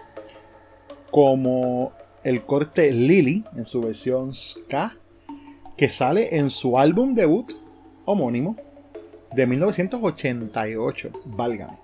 como 1.12 1.92
el 2.24 2.42
corte 2.42 2.90
Lily 2.90 3.44
en 3.54 3.66
su 3.66 3.82
versión 3.82 4.34
ska, 4.34 4.96
que 5.76 5.88
sale 5.88 6.36
en 6.36 6.50
su 6.50 6.76
álbum 6.76 7.14
debut 7.14 7.52
homónimo 8.04 8.56
de 9.32 9.46
1988. 9.46 11.12
Válgame, 11.24 11.78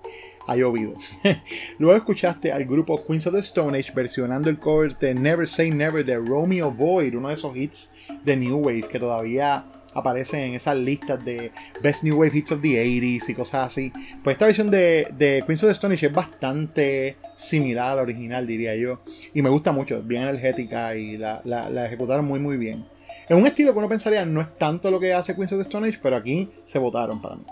ha 0.47 0.57
llovido. 0.57 0.95
Luego 1.79 1.95
escuchaste 1.95 2.51
al 2.51 2.65
grupo 2.65 3.05
Queens 3.05 3.25
of 3.25 3.35
the 3.35 3.39
Stone 3.39 3.77
Age 3.77 3.93
versionando 3.95 4.49
el 4.49 4.59
cover 4.59 4.97
de 4.97 5.13
Never 5.13 5.47
Say 5.47 5.71
Never 5.71 6.05
de 6.05 6.17
Romeo 6.17 6.71
Void, 6.71 7.15
uno 7.15 7.29
de 7.29 7.35
esos 7.35 7.55
hits 7.55 7.93
de 8.25 8.35
New 8.35 8.57
Wave 8.57 8.89
que 8.89 8.99
todavía 8.99 9.63
aparecen 9.99 10.39
en 10.41 10.53
esas 10.55 10.75
listas 10.77 11.23
de 11.23 11.51
Best 11.81 12.03
New 12.03 12.17
Wave 12.19 12.37
Hits 12.37 12.51
of 12.51 12.61
the 12.61 12.83
80s 12.83 13.29
y 13.29 13.33
cosas 13.33 13.67
así. 13.67 13.91
Pues 14.23 14.35
esta 14.35 14.45
versión 14.45 14.69
de, 14.71 15.07
de 15.17 15.43
Queens 15.45 15.63
of 15.63 15.67
the 15.67 15.71
Stone 15.73 15.93
Age 15.95 16.07
es 16.07 16.13
bastante 16.13 17.17
similar 17.35 17.91
a 17.91 17.95
la 17.95 18.01
original, 18.01 18.45
diría 18.47 18.75
yo. 18.75 19.01
Y 19.33 19.41
me 19.41 19.49
gusta 19.49 19.71
mucho, 19.71 20.01
bien 20.01 20.23
energética 20.23 20.95
y 20.95 21.17
la, 21.17 21.41
la- 21.45 21.85
ejecutaron 21.85 22.25
muy 22.25 22.39
muy 22.39 22.57
bien. 22.57 22.83
Es 23.27 23.37
un 23.37 23.45
estilo 23.45 23.73
que 23.73 23.79
uno 23.79 23.87
pensaría 23.89 24.25
no 24.25 24.41
es 24.41 24.57
tanto 24.57 24.89
lo 24.89 24.99
que 24.99 25.13
hace 25.13 25.35
Queens 25.35 25.51
of 25.53 25.59
the 25.59 25.63
Stone 25.63 25.87
Age, 25.87 25.99
pero 26.01 26.15
aquí 26.15 26.49
se 26.63 26.79
votaron 26.79 27.21
para 27.21 27.35
mí. 27.35 27.43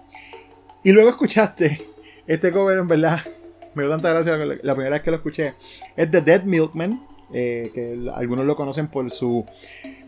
Y 0.83 0.91
luego 0.91 1.09
escuchaste 1.09 1.81
este 2.25 2.51
cover, 2.51 2.77
en 2.79 2.87
verdad, 2.87 3.19
me 3.75 3.83
dio 3.83 3.91
tanta 3.91 4.09
gracia 4.09 4.37
la, 4.37 4.73
primera 4.75 4.95
vez 4.95 5.01
que 5.03 5.11
lo 5.11 5.17
escuché. 5.17 5.53
Es 5.95 6.09
de 6.09 6.21
Dead 6.21 6.43
Milkman, 6.43 7.01
eh, 7.34 7.71
que 7.73 8.09
algunos 8.15 8.45
lo 8.45 8.55
conocen 8.55 8.88
por 8.88 9.11
su 9.11 9.45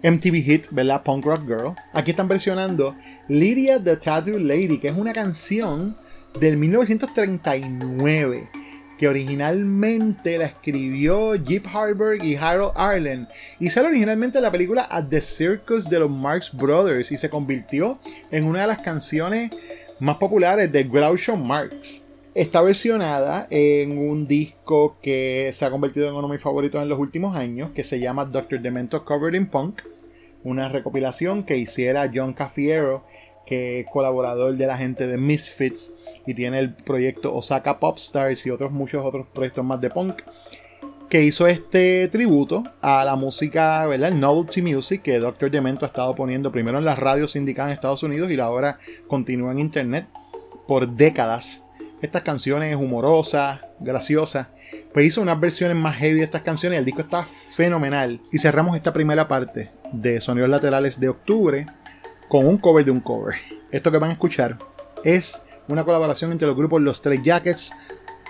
MTV 0.03 0.35
hit, 0.43 0.67
¿verdad? 0.71 1.03
Punk 1.03 1.25
Rock 1.25 1.45
Girl. 1.45 1.73
Aquí 1.93 2.11
están 2.11 2.27
versionando 2.27 2.95
Lydia 3.27 3.83
the 3.83 3.97
Tattoo 3.97 4.39
Lady, 4.39 4.79
que 4.79 4.89
es 4.89 4.97
una 4.97 5.13
canción 5.13 5.95
del 6.39 6.57
1939 6.57 8.49
que 8.99 9.07
originalmente 9.07 10.37
la 10.37 10.45
escribió 10.45 11.33
Jeep 11.35 11.65
Harburg 11.73 12.21
y 12.21 12.35
Harold 12.35 12.73
Arlen 12.75 13.29
y 13.57 13.69
sale 13.69 13.87
originalmente 13.87 14.39
en 14.39 14.43
la 14.43 14.51
película 14.51 14.87
At 14.91 15.05
the 15.05 15.21
Circus 15.21 15.89
de 15.89 15.99
los 15.99 16.11
Marx 16.11 16.51
Brothers 16.53 17.09
y 17.13 17.17
se 17.17 17.29
convirtió 17.29 17.97
en 18.29 18.43
una 18.43 18.61
de 18.61 18.67
las 18.67 18.79
canciones 18.79 19.51
más 19.99 20.17
populares 20.17 20.69
de 20.69 20.83
Groucho 20.83 21.37
Marx. 21.37 22.08
Está 22.35 22.61
versionada 22.61 23.47
en 23.49 23.97
un 23.97 24.27
disco 24.27 24.97
que 25.01 25.49
se 25.51 25.65
ha 25.65 25.71
convertido 25.71 26.07
en 26.07 26.13
uno 26.13 26.27
de 26.27 26.33
mis 26.33 26.41
favoritos 26.41 26.81
en 26.81 26.87
los 26.87 26.99
últimos 26.99 27.35
años, 27.35 27.71
que 27.71 27.83
se 27.83 27.99
llama 27.99 28.25
Dr. 28.25 28.61
Demento 28.61 29.03
Covered 29.03 29.33
in 29.33 29.47
Punk, 29.47 29.81
una 30.43 30.69
recopilación 30.69 31.43
que 31.43 31.57
hiciera 31.57 32.09
John 32.13 32.33
Cafiero, 32.33 33.03
que 33.47 33.79
es 33.79 33.87
colaborador 33.87 34.55
de 34.55 34.67
la 34.67 34.77
gente 34.77 35.07
de 35.07 35.17
Misfits 35.17 35.95
y 36.27 36.35
tiene 36.35 36.59
el 36.59 36.71
proyecto 36.71 37.33
Osaka 37.33 37.79
Popstars 37.79 38.45
y 38.45 38.51
otros 38.51 38.71
muchos 38.71 39.03
otros 39.03 39.25
proyectos 39.33 39.65
más 39.65 39.81
de 39.81 39.89
punk 39.89 40.21
que 41.09 41.23
hizo 41.23 41.47
este 41.47 42.07
tributo 42.09 42.63
a 42.79 43.03
la 43.03 43.15
música, 43.15 43.87
¿verdad? 43.87 44.09
El 44.09 44.19
novelty 44.19 44.61
music 44.61 45.01
que 45.01 45.17
Dr. 45.17 45.49
Demento 45.49 45.83
ha 45.83 45.87
estado 45.87 46.13
poniendo 46.13 46.51
primero 46.51 46.77
en 46.77 46.85
las 46.85 46.99
radios 46.99 47.31
sindicadas 47.31 47.69
en 47.69 47.73
Estados 47.73 48.03
Unidos 48.03 48.29
y 48.29 48.39
ahora 48.39 48.77
continúa 49.07 49.51
en 49.51 49.57
internet 49.57 50.05
por 50.67 50.87
décadas. 50.87 51.65
Estas 52.01 52.21
canciones 52.21 52.75
humorosas, 52.77 53.59
graciosas. 53.79 54.47
Pues 54.93 55.05
hizo 55.05 55.21
unas 55.21 55.39
versiones 55.39 55.75
más 55.75 55.97
heavy 55.97 56.19
de 56.19 56.23
estas 56.23 56.43
canciones 56.43 56.79
el 56.79 56.85
disco 56.85 57.01
está 57.01 57.23
fenomenal. 57.23 58.21
Y 58.31 58.37
cerramos 58.37 58.77
esta 58.77 58.93
primera 58.93 59.27
parte 59.27 59.71
de 59.91 60.21
Sonidos 60.21 60.49
Laterales 60.49 60.99
de 60.99 61.09
octubre 61.09 61.65
con 62.29 62.45
un 62.45 62.57
cover 62.57 62.85
de 62.85 62.91
un 62.91 63.01
cover. 63.01 63.35
Esto 63.71 63.91
que 63.91 63.97
van 63.97 64.11
a 64.11 64.13
escuchar 64.13 64.57
es 65.03 65.43
una 65.67 65.83
colaboración 65.83 66.31
entre 66.31 66.47
los 66.47 66.55
grupos 66.55 66.81
Los 66.81 67.01
Tres 67.01 67.21
Jackets, 67.21 67.73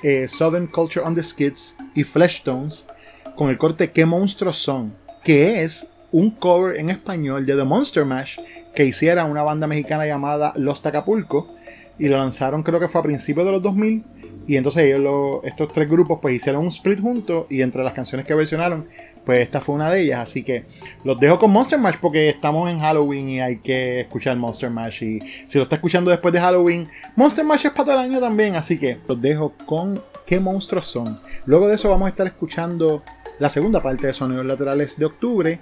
eh, 0.02 0.28
Southern 0.28 0.68
Culture 0.68 1.06
on 1.06 1.14
the 1.14 1.22
Skids 1.22 1.78
y 1.94 2.04
Fleshtones 2.04 2.88
con 3.36 3.50
el 3.50 3.58
corte 3.58 3.92
¿Qué 3.92 4.06
monstruos 4.06 4.58
son? 4.58 4.96
Que 5.24 5.62
es 5.64 5.92
un 6.12 6.32
cover 6.32 6.78
en 6.78 6.90
español 6.90 7.46
de 7.46 7.56
The 7.56 7.66
Monster 7.66 8.04
Mash 8.04 8.40
que 8.74 8.86
hiciera 8.86 9.26
una 9.26 9.44
banda 9.44 9.68
mexicana 9.68 10.08
llamada 10.08 10.54
Los 10.56 10.82
Tacapulco 10.82 11.54
y 12.00 12.08
lo 12.08 12.18
lanzaron 12.18 12.64
creo 12.64 12.80
que 12.80 12.88
fue 12.88 13.00
a 13.02 13.04
principios 13.04 13.46
de 13.46 13.52
los 13.52 13.62
2000 13.62 14.04
y 14.48 14.58
entonces 14.58 14.84
ellos 14.86 15.00
lo- 15.02 15.44
estos 15.44 15.72
tres 15.72 15.88
grupos 15.88 16.18
pues 16.22 16.34
hicieron 16.34 16.62
un 16.64 16.70
split 16.70 17.00
juntos 17.00 17.46
y 17.50 17.62
entre 17.62 17.84
las 17.84 17.94
canciones 17.94 18.26
que 18.26 18.34
versionaron 18.34 18.88
pues 19.26 19.42
esta 19.42 19.62
fue 19.62 19.76
una 19.76 19.92
de 19.92 20.02
ellas. 20.02 20.22
Así 20.22 20.42
que 20.44 20.66
los 21.04 21.20
dejo 21.20 21.38
con 21.38 21.52
Monster 21.52 21.78
Mash 21.78 21.98
porque 22.02 22.30
estamos 22.30 22.72
en 22.72 22.80
Halloween 22.80 23.30
y 23.30 23.42
hay 23.42 23.58
que 23.58 24.00
escuchar 24.00 24.36
Monster 24.38 24.72
Mash. 24.72 25.04
Y 25.04 25.20
si 25.46 25.60
lo 25.60 25.64
está 25.64 25.76
escuchando 25.76 26.10
después 26.10 26.34
de 26.34 26.40
Halloween, 26.40 26.90
Monster 27.16 27.46
Mash 27.46 27.66
es 27.68 27.72
para 27.72 27.84
todo 27.86 27.94
el 27.96 28.00
año 28.10 28.20
también. 28.20 28.56
Así 28.56 28.80
que 28.80 28.98
los 29.08 29.22
dejo 29.22 29.54
con 29.68 30.02
qué 30.26 30.40
monstruos 30.40 30.88
son. 30.88 31.20
Luego 31.46 31.68
de 31.68 31.76
eso 31.76 31.90
vamos 31.92 32.08
a 32.08 32.10
estar 32.10 32.26
escuchando 32.26 33.04
la 33.38 33.50
segunda 33.50 33.84
parte 33.84 34.08
de 34.08 34.14
Sonidos 34.14 34.46
Laterales 34.48 34.98
de 34.98 35.06
octubre, 35.06 35.60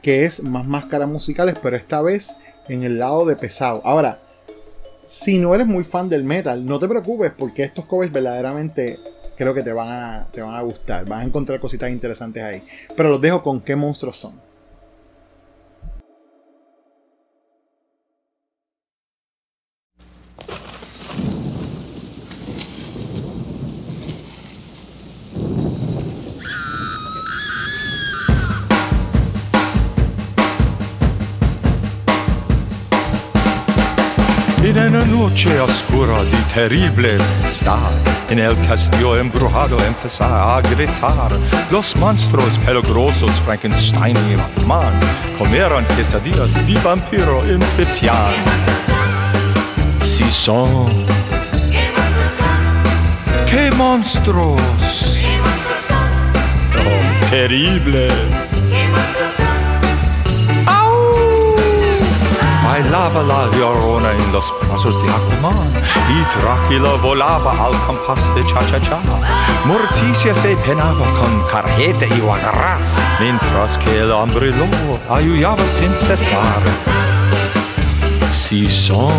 que 0.00 0.24
es 0.24 0.42
más 0.42 0.64
máscaras 0.66 1.08
musicales, 1.08 1.56
pero 1.60 1.76
esta 1.76 2.00
vez 2.00 2.36
en 2.70 2.84
el 2.84 2.98
lado 2.98 3.26
de 3.26 3.36
pesado. 3.36 3.82
Ahora, 3.84 4.18
si 5.02 5.38
no 5.38 5.54
eres 5.54 5.66
muy 5.66 5.84
fan 5.84 6.08
del 6.08 6.24
metal, 6.24 6.64
no 6.64 6.78
te 6.78 6.88
preocupes 6.88 7.32
porque 7.36 7.64
estos 7.64 7.84
covers 7.86 8.12
verdaderamente 8.12 8.98
creo 9.36 9.54
que 9.54 9.62
te 9.62 9.72
van 9.72 9.88
a, 9.88 10.28
te 10.30 10.42
van 10.42 10.54
a 10.54 10.60
gustar. 10.60 11.06
Vas 11.06 11.20
a 11.20 11.24
encontrar 11.24 11.60
cositas 11.60 11.90
interesantes 11.90 12.42
ahí. 12.42 12.62
Pero 12.96 13.08
los 13.08 13.20
dejo 13.20 13.42
con 13.42 13.60
qué 13.60 13.74
monstruos 13.74 14.16
son. 14.16 14.49
En 34.70 34.78
una 34.78 35.04
noche 35.04 35.58
oscura 35.58 36.22
de 36.22 36.36
terrible 36.54 37.18
tempestad, 37.18 37.90
en 38.30 38.38
el 38.38 38.56
castillo 38.68 39.16
embrujado 39.16 39.76
empezar 39.84 40.30
a 40.32 40.60
gritar. 40.60 41.32
Los 41.72 41.96
monstruos 41.96 42.56
peligrosos 42.58 43.32
Frankenstein 43.44 44.16
y 44.30 44.36
Batman 44.36 45.00
comieron 45.36 45.84
quesadillas 45.96 46.54
de 46.54 46.74
vampiro 46.84 47.44
en 47.46 47.58
Pepián. 47.76 48.32
Si 50.04 50.30
son, 50.30 51.04
qué 53.48 53.72
monstruos, 53.72 54.62
oh, 56.78 57.28
terrible. 57.28 58.06
Mai 62.70 62.84
lava 62.88 63.20
la 63.24 63.48
llorona 63.56 64.12
en 64.12 64.32
los 64.32 64.54
brazos 64.60 64.94
de 65.02 65.10
Aquaman 65.10 65.72
Y 66.08 66.18
Drácula 66.38 66.92
volaba 67.02 67.50
al 67.66 67.74
compás 67.84 68.32
de 68.36 68.46
cha-cha-cha 68.46 69.00
Morticia 69.64 70.32
se 70.36 70.54
penaba 70.54 71.04
con 71.18 71.42
carjeta 71.50 72.06
y 72.06 72.20
guagarras 72.20 72.96
Mientras 73.18 73.76
que 73.78 73.98
el 73.98 74.12
hombre 74.12 74.52
lobo 74.52 75.00
ayudaba 75.10 75.64
sin 75.80 75.92
cesar 75.94 76.62
Si 78.36 78.66
son 78.66 79.10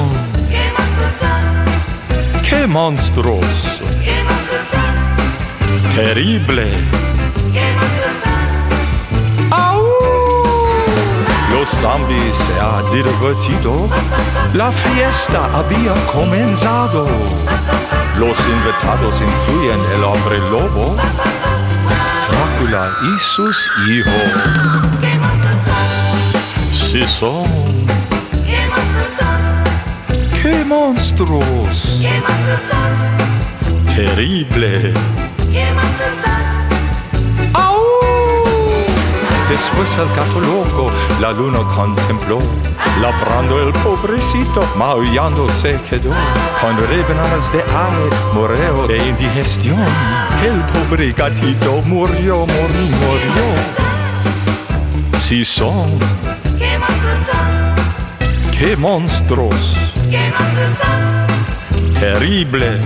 ¡Qué 2.47 2.65
monstruoso! 2.67 3.83
Che 4.01 4.23
monstruoso! 4.23 5.03
¡Terrible! 5.93 7.10
Los 11.71 11.79
zombies 11.79 12.35
se 12.35 12.59
ha 12.59 12.81
divertido, 12.91 13.87
la 14.53 14.71
fiesta 14.71 15.45
había 15.53 15.93
comenzado. 16.11 17.05
Los 18.17 18.37
invitados 18.39 19.15
incluyen 19.21 19.79
el 19.95 20.03
hombre 20.03 20.39
lobo, 20.49 20.95
Drácula 22.29 22.89
y 23.03 23.19
sus 23.19 23.69
hijos. 23.89 24.13
Si 26.71 27.03
son, 27.03 27.45
qué 30.41 30.65
monstruos, 30.65 32.01
terrible. 33.95 34.93
Después 39.51 39.91
el 39.99 40.07
gato 40.15 40.39
loco 40.39 40.89
la 41.19 41.33
luna 41.33 41.59
contempló, 41.75 42.39
labrando 43.01 43.61
el 43.61 43.73
pobrecito, 43.73 44.63
maullando 44.77 45.49
se 45.49 45.77
quedó, 45.89 46.13
con 46.61 46.77
rebanadas 46.87 47.51
de 47.51 47.61
ave, 47.61 48.09
murió 48.33 48.87
de 48.87 49.09
indigestión. 49.09 49.83
El 50.41 50.63
pobre 50.71 51.11
gatito 51.11 51.81
murió, 51.85 52.45
murió, 52.45 52.85
murió. 53.01 53.45
Si 55.19 55.43
son, 55.43 55.99
qué 58.57 58.77
monstruos, 58.77 59.75
terrible. 61.99 62.79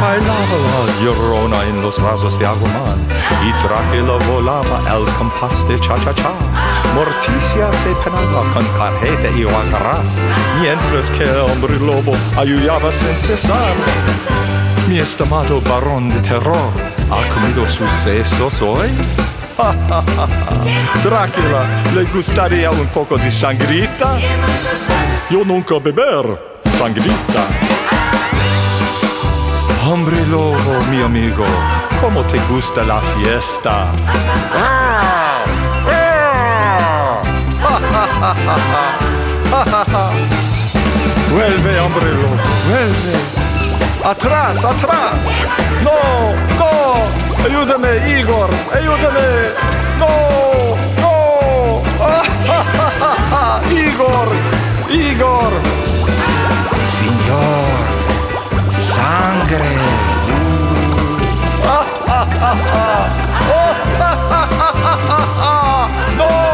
Bailaba 0.00 0.56
la 0.86 1.04
llorona 1.04 1.64
en 1.64 1.80
los 1.80 1.98
brazos 1.98 2.38
de 2.38 2.46
Agumán 2.46 3.06
y 3.42 3.50
Drácula 3.66 4.24
volaba 4.26 4.78
al 4.90 5.04
compás 5.14 5.66
de 5.68 5.80
cha-cha-cha. 5.80 6.32
Morticia 6.94 7.72
se 7.72 7.94
penaba 8.04 8.42
con 8.52 8.66
carjeta 8.78 9.28
y 9.36 9.44
guacarás, 9.44 10.18
mientras 10.60 11.10
que 11.10 11.24
el 11.24 11.40
hombre 11.40 11.78
lobo 11.78 12.12
ayudaba 12.36 12.92
sin 12.92 13.14
cesar. 13.16 13.74
Mi 14.88 14.98
estimado 14.98 15.60
varón 15.62 16.10
de 16.10 16.20
terror, 16.20 16.72
¿ha 17.10 17.34
comido 17.34 17.66
sus 17.66 17.90
sesos 18.02 18.60
hoy? 18.60 18.94
Drácula, 21.02 21.82
¿le 21.94 22.04
gustaría 22.04 22.70
un 22.70 22.86
poco 22.88 23.16
de 23.16 23.30
sangrita? 23.30 24.18
Yo 25.30 25.42
nunca 25.44 25.78
beber 25.78 26.38
sangrita. 26.78 27.75
Hombre 29.88 30.26
lobo, 30.26 30.82
mi 30.90 31.00
amigo, 31.00 31.44
¿cómo 32.00 32.24
te 32.24 32.40
gusta 32.50 32.82
la 32.82 33.00
fiesta? 33.00 33.88
Vuelve, 41.30 41.78
hombre 41.78 42.14
lobo, 42.14 42.36
vuelve. 42.66 43.14
Atrás, 44.04 44.64
atrás. 44.64 45.20
No, 45.84 46.34
no. 46.58 47.04
Ayúdame, 47.44 48.18
Igor, 48.18 48.50
ayúdame. 48.74 49.52
No, 50.00 50.08
no. 51.00 51.14
Igor, 53.70 54.28
Igor. 54.90 55.52
Señor 56.88 58.15
Sangre. 58.80 59.76
Oh, 61.64 61.84
oh, 62.08 62.26
oh, 62.40 62.58
oh. 62.72 63.04
Oh, 63.48 63.74
oh, 64.00 64.16
oh, 64.30 64.50
oh, 65.10 65.42
oh. 65.42 66.16
No! 66.18 66.45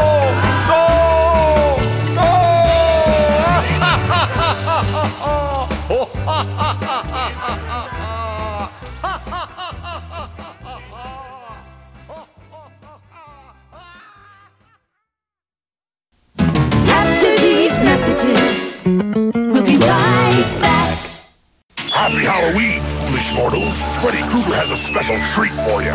Special 25.03 25.19
treat 25.33 25.51
for 25.65 25.81
you. 25.81 25.91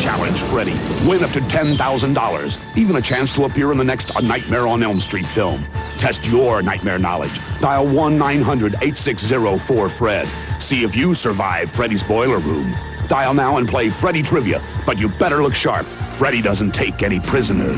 Challenge 0.00 0.40
Freddy. 0.42 0.74
Win 1.06 1.22
up 1.22 1.30
to 1.32 1.40
$10,000. 1.40 2.78
Even 2.78 2.96
a 2.96 3.02
chance 3.02 3.30
to 3.32 3.44
appear 3.44 3.70
in 3.72 3.78
the 3.78 3.84
next 3.84 4.10
A 4.16 4.22
Nightmare 4.22 4.66
on 4.66 4.82
Elm 4.82 5.00
Street 5.00 5.26
film. 5.28 5.64
Test 5.98 6.24
your 6.24 6.62
nightmare 6.62 6.98
knowledge. 6.98 7.38
Dial 7.60 7.84
1-900-8604-FRED. 7.86 10.28
See 10.62 10.82
if 10.82 10.96
you 10.96 11.14
survive 11.14 11.70
Freddy's 11.70 12.02
boiler 12.02 12.38
room. 12.38 12.74
Dial 13.08 13.34
now 13.34 13.58
and 13.58 13.68
play 13.68 13.90
Freddy 13.90 14.22
Trivia, 14.22 14.62
but 14.86 14.96
you 14.98 15.10
better 15.10 15.42
look 15.42 15.54
sharp. 15.54 15.84
Freddy 16.16 16.40
doesn't 16.40 16.72
take 16.72 17.02
any 17.02 17.20
prisoners. 17.20 17.76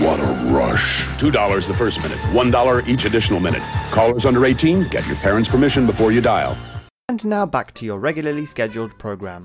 What 0.00 0.20
a 0.20 0.26
rush. 0.52 1.04
$2 1.18 1.66
the 1.66 1.74
first 1.74 2.00
minute, 2.00 2.18
$1 2.18 2.88
each 2.88 3.04
additional 3.04 3.40
minute. 3.40 3.62
Callers 3.90 4.24
under 4.24 4.46
18, 4.46 4.86
get 4.88 5.04
your 5.06 5.16
parents' 5.16 5.48
permission 5.48 5.84
before 5.86 6.12
you 6.12 6.20
dial. 6.20 6.56
And 7.08 7.24
now 7.24 7.44
back 7.44 7.74
to 7.74 7.84
your 7.84 7.98
regularly 7.98 8.46
scheduled 8.46 8.96
program. 8.98 9.44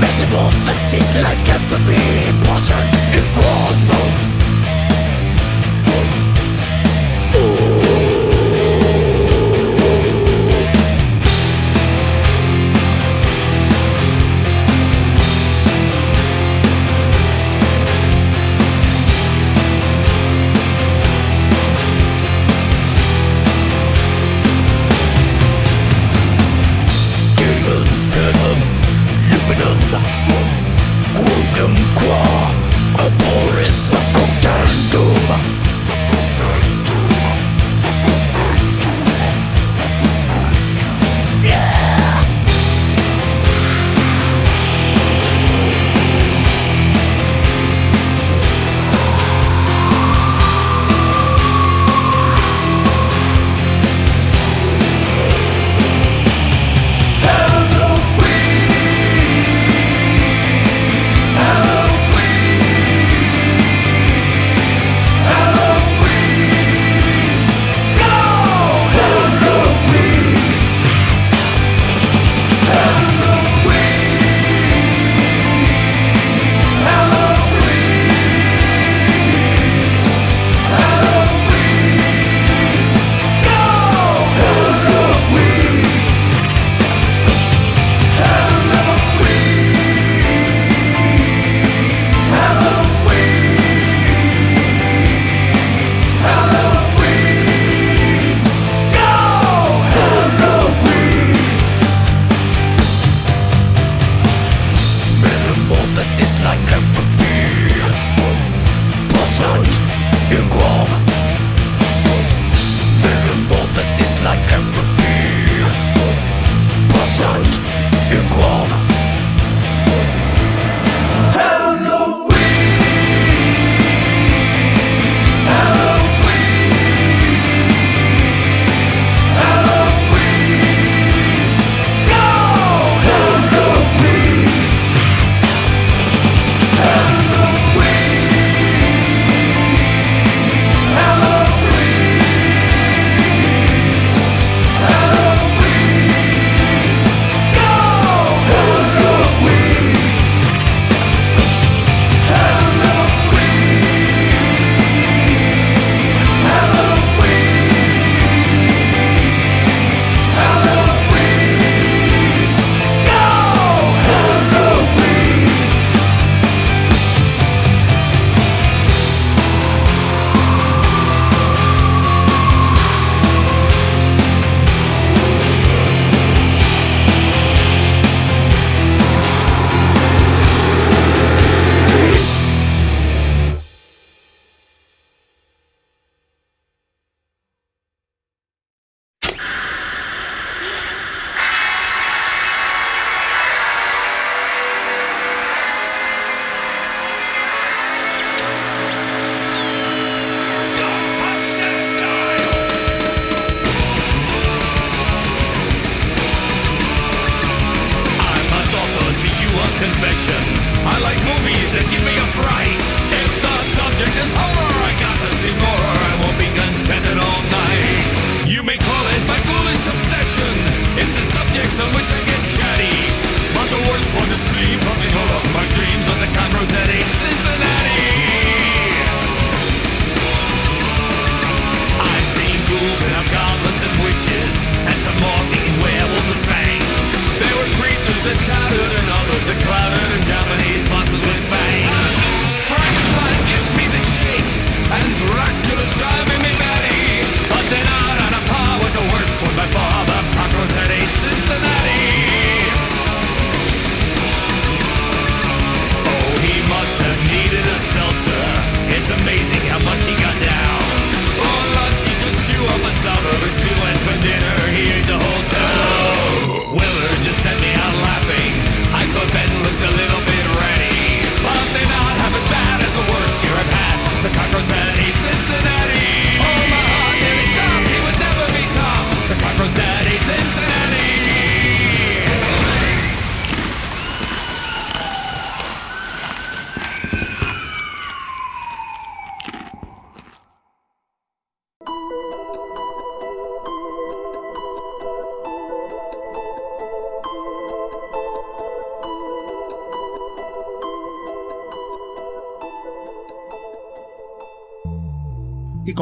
metamorphosis 0.00 1.08
like 1.22 1.48
a 1.48 1.78
beam 1.86 2.34
Portion 2.44 4.39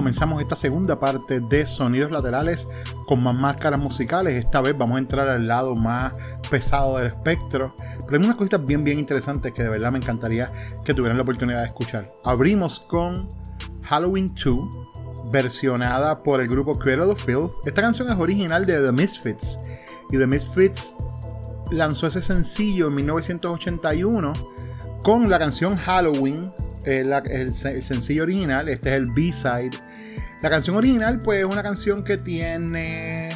comenzamos 0.08 0.40
esta 0.40 0.56
segunda 0.56 0.98
parte 0.98 1.40
de 1.40 1.66
sonidos 1.66 2.10
laterales 2.10 2.66
con 3.06 3.22
más 3.22 3.34
máscaras 3.34 3.78
musicales. 3.78 4.42
Esta 4.42 4.62
vez 4.62 4.74
vamos 4.74 4.96
a 4.96 5.00
entrar 5.00 5.28
al 5.28 5.46
lado 5.46 5.76
más 5.76 6.14
pesado 6.48 6.96
del 6.96 7.08
espectro, 7.08 7.76
pero 8.06 8.16
hay 8.16 8.24
unas 8.24 8.36
cositas 8.36 8.64
bien 8.64 8.84
bien 8.84 8.98
interesantes 8.98 9.52
que 9.52 9.64
de 9.64 9.68
verdad 9.68 9.92
me 9.92 9.98
encantaría 9.98 10.50
que 10.82 10.94
tuvieran 10.94 11.18
la 11.18 11.24
oportunidad 11.24 11.58
de 11.58 11.66
escuchar. 11.66 12.10
Abrimos 12.24 12.80
con 12.80 13.28
Halloween 13.84 14.32
2, 14.34 15.30
versionada 15.30 16.22
por 16.22 16.40
el 16.40 16.48
grupo 16.48 16.78
Cradle 16.78 17.12
of 17.12 17.22
Filth. 17.22 17.66
Esta 17.66 17.82
canción 17.82 18.10
es 18.10 18.16
original 18.16 18.64
de 18.64 18.80
The 18.80 18.92
Misfits 18.92 19.60
y 20.10 20.16
The 20.16 20.26
Misfits 20.26 20.94
lanzó 21.70 22.06
ese 22.06 22.22
sencillo 22.22 22.88
en 22.88 22.94
1981 22.94 24.32
con 25.02 25.28
la 25.28 25.38
canción 25.38 25.76
Halloween, 25.76 26.50
eh, 26.88 27.22
el, 27.30 27.52
se- 27.52 27.76
el 27.76 27.82
sencillo 27.82 28.22
original, 28.24 28.68
este 28.68 28.90
es 28.90 28.94
el 28.96 29.06
B-side. 29.10 29.70
La 30.42 30.50
canción 30.50 30.76
original 30.76 31.18
pues 31.18 31.40
es 31.40 31.44
una 31.44 31.62
canción 31.62 32.04
que 32.04 32.16
tiene, 32.16 33.30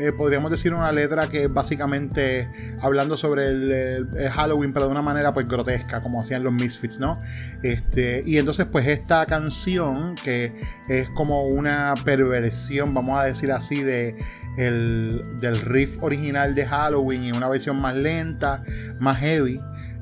eh, 0.00 0.12
podríamos 0.16 0.50
decir 0.50 0.74
una 0.74 0.90
letra 0.90 1.28
que 1.28 1.44
es 1.44 1.52
básicamente 1.52 2.48
hablando 2.80 3.16
sobre 3.16 3.46
el- 3.46 3.70
el 4.16 4.30
Halloween 4.30 4.72
pero 4.72 4.86
de 4.86 4.90
una 4.90 5.02
manera 5.02 5.32
pues 5.32 5.46
grotesca 5.48 6.00
como 6.00 6.20
hacían 6.20 6.42
los 6.42 6.52
Misfits, 6.52 6.98
¿no? 6.98 7.16
Este, 7.62 8.22
y 8.26 8.38
entonces 8.38 8.66
pues 8.66 8.86
esta 8.88 9.24
canción 9.26 10.16
que 10.16 10.52
es 10.88 11.08
como 11.10 11.44
una 11.46 11.94
perversión, 12.04 12.94
vamos 12.94 13.18
a 13.18 13.24
decir 13.24 13.52
así, 13.52 13.82
de 13.84 14.16
el, 14.56 15.22
del 15.40 15.54
riff 15.60 16.02
original 16.02 16.54
de 16.56 16.66
Halloween 16.66 17.22
y 17.24 17.30
una 17.32 17.48
versión 17.48 17.80
más 17.80 17.94
lenta, 17.96 18.64
más 18.98 19.18
heavy. 19.18 19.58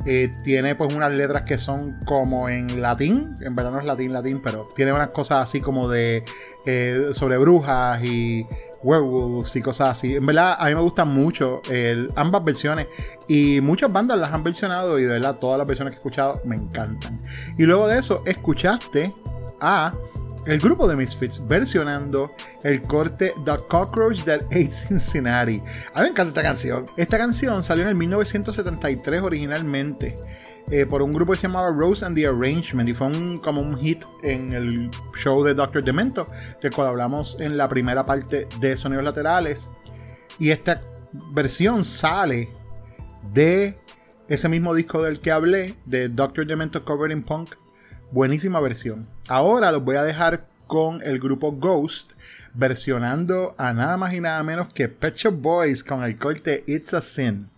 Eh, 0.06 0.32
tiene 0.44 0.74
pues 0.74 0.94
unas 0.94 1.12
letras 1.14 1.42
que 1.42 1.58
son 1.58 1.98
como 2.06 2.48
en 2.48 2.80
latín, 2.80 3.34
en 3.40 3.54
verdad 3.54 3.72
no 3.72 3.78
es 3.78 3.84
latín, 3.84 4.12
latín, 4.12 4.40
pero 4.42 4.68
tiene 4.74 4.92
unas 4.92 5.08
cosas 5.08 5.42
así 5.42 5.60
como 5.60 5.88
de 5.88 6.24
eh, 6.64 7.08
sobre 7.12 7.36
brujas 7.36 8.02
y 8.02 8.46
werewolves 8.82 9.54
y 9.56 9.60
cosas 9.60 9.90
así. 9.90 10.16
En 10.16 10.24
verdad 10.24 10.56
a 10.58 10.66
mí 10.66 10.74
me 10.74 10.80
gustan 10.80 11.08
mucho 11.08 11.60
ambas 12.14 12.44
versiones 12.44 12.86
y 13.26 13.60
muchas 13.60 13.92
bandas 13.92 14.18
las 14.18 14.32
han 14.32 14.42
versionado 14.42 14.98
y 14.98 15.02
de 15.02 15.14
verdad 15.14 15.36
todas 15.36 15.58
las 15.58 15.66
versiones 15.66 15.92
que 15.92 15.96
he 15.96 16.00
escuchado 16.00 16.40
me 16.44 16.56
encantan. 16.56 17.20
Y 17.58 17.64
luego 17.64 17.88
de 17.88 17.98
eso 17.98 18.22
escuchaste 18.24 19.12
a 19.60 19.92
el 20.48 20.58
grupo 20.60 20.88
de 20.88 20.96
Misfits 20.96 21.46
versionando 21.46 22.34
el 22.62 22.80
corte 22.80 23.34
The 23.44 23.58
Cockroach 23.68 24.24
That 24.24 24.46
Ate 24.46 24.70
Cincinnati. 24.70 25.62
A 25.92 25.98
mí 25.98 26.04
me 26.04 26.08
encanta 26.08 26.40
esta 26.40 26.42
canción. 26.42 26.86
Esta 26.96 27.18
canción 27.18 27.62
salió 27.62 27.82
en 27.82 27.90
el 27.90 27.94
1973 27.94 29.22
originalmente 29.22 30.14
eh, 30.70 30.86
por 30.86 31.02
un 31.02 31.12
grupo 31.12 31.32
que 31.32 31.38
se 31.38 31.48
llamaba 31.48 31.70
Rose 31.70 32.04
and 32.04 32.16
the 32.16 32.26
Arrangement 32.26 32.88
y 32.88 32.94
fue 32.94 33.08
un, 33.08 33.38
como 33.38 33.60
un 33.60 33.76
hit 33.78 34.04
en 34.22 34.54
el 34.54 34.90
show 35.14 35.44
de 35.44 35.52
Dr. 35.52 35.84
Demento, 35.84 36.26
del 36.62 36.72
cual 36.72 36.88
hablamos 36.88 37.38
en 37.40 37.58
la 37.58 37.68
primera 37.68 38.06
parte 38.06 38.48
de 38.58 38.74
Sonidos 38.74 39.04
Laterales. 39.04 39.68
Y 40.38 40.50
esta 40.50 40.82
versión 41.30 41.84
sale 41.84 42.48
de 43.34 43.78
ese 44.28 44.48
mismo 44.48 44.74
disco 44.74 45.02
del 45.02 45.20
que 45.20 45.30
hablé, 45.30 45.74
de 45.84 46.08
Dr. 46.08 46.46
Demento 46.46 46.86
Covered 46.86 47.14
in 47.14 47.22
Punk. 47.22 47.54
Buenísima 48.12 48.60
versión. 48.60 49.17
Ahora 49.28 49.70
los 49.72 49.84
voy 49.84 49.96
a 49.96 50.04
dejar 50.04 50.46
con 50.66 51.02
el 51.02 51.18
grupo 51.18 51.52
Ghost 51.52 52.12
versionando 52.54 53.54
a 53.58 53.74
nada 53.74 53.98
más 53.98 54.14
y 54.14 54.20
nada 54.20 54.42
menos 54.42 54.72
que 54.72 54.88
Pet 54.88 55.16
Shop 55.16 55.34
Boys 55.34 55.84
con 55.84 56.02
el 56.02 56.16
corte 56.16 56.64
It's 56.66 56.94
a 56.94 57.02
Sin. 57.02 57.50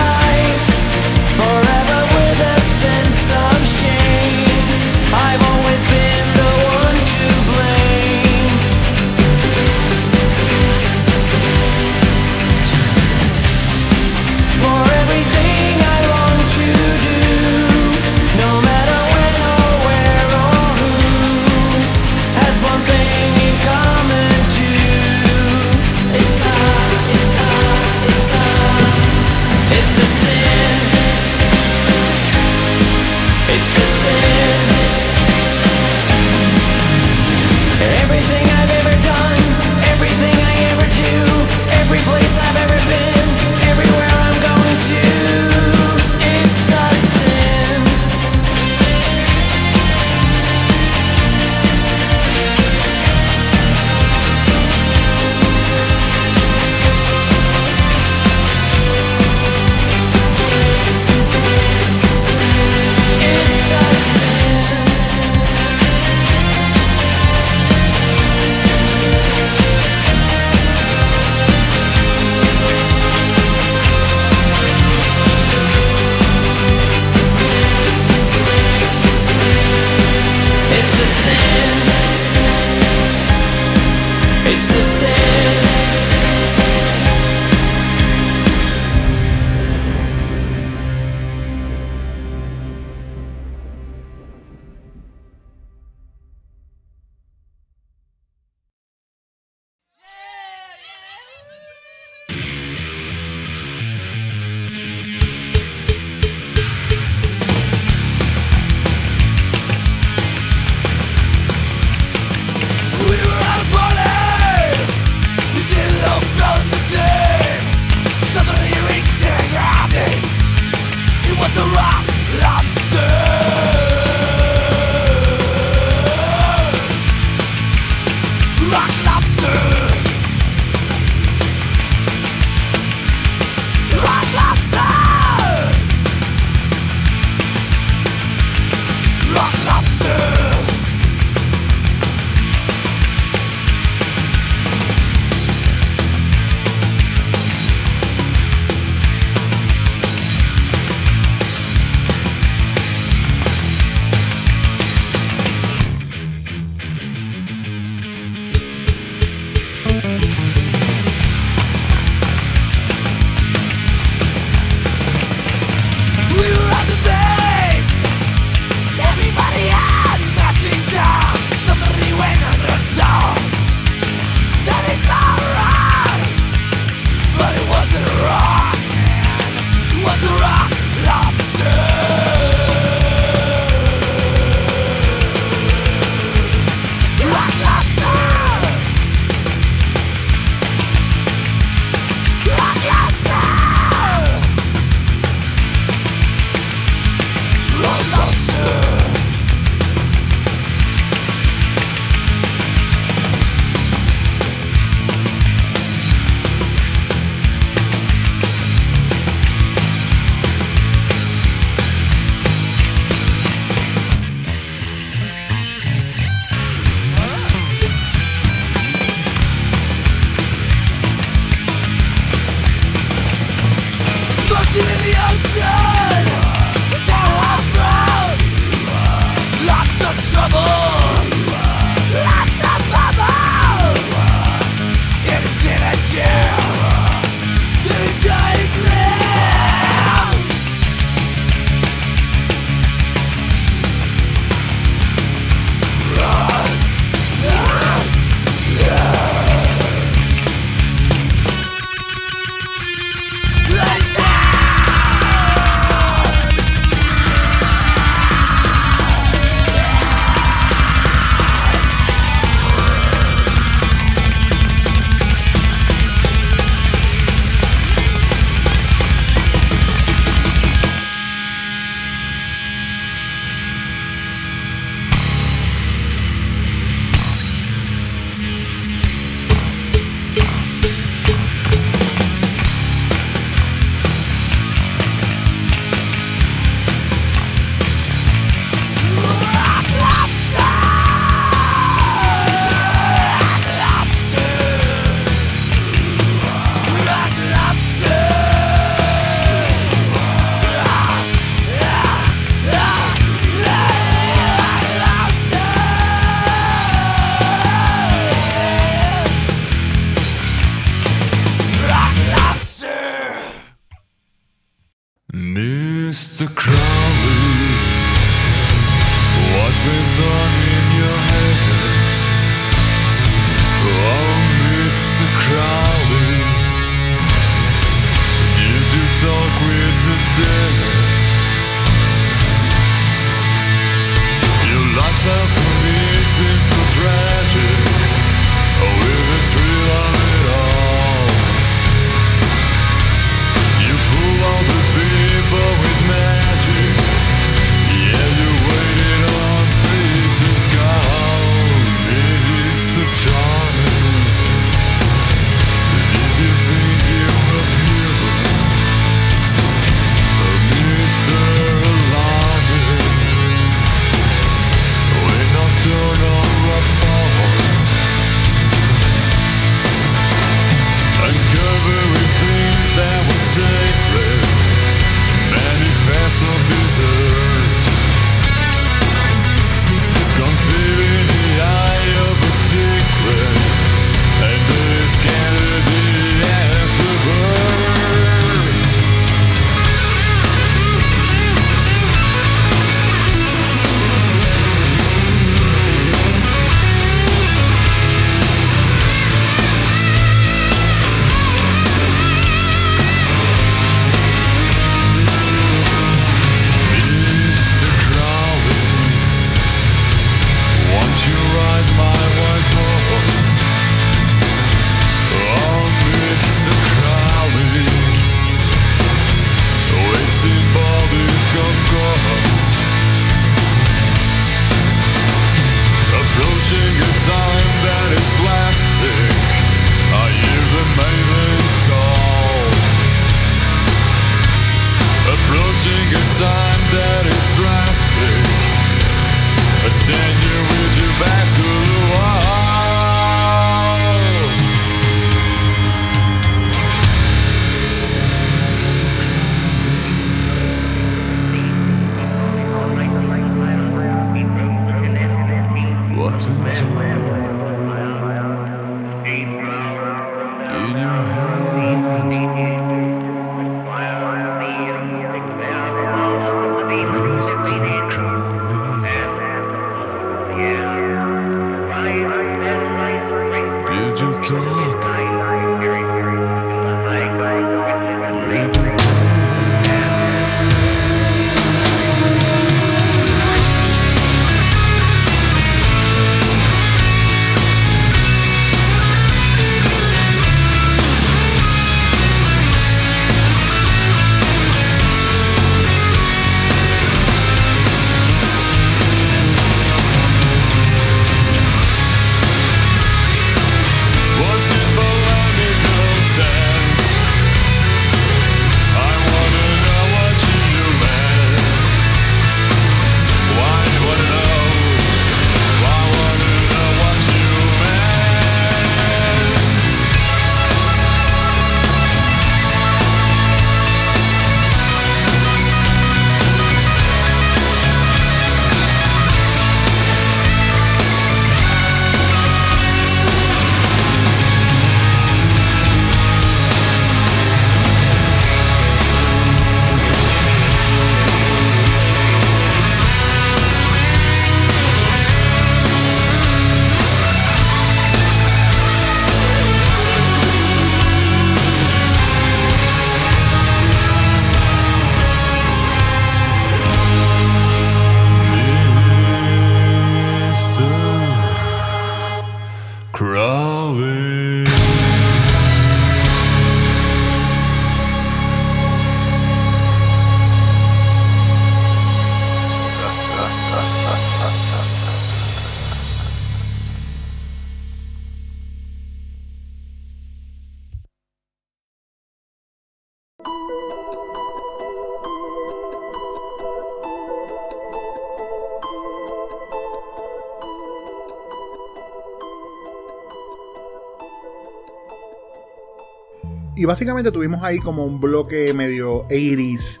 Y 596.84 596.86
básicamente 596.86 597.32
tuvimos 597.32 597.62
ahí 597.62 597.78
como 597.78 598.04
un 598.04 598.20
bloque 598.20 598.74
medio 598.74 599.26
80s 599.28 600.00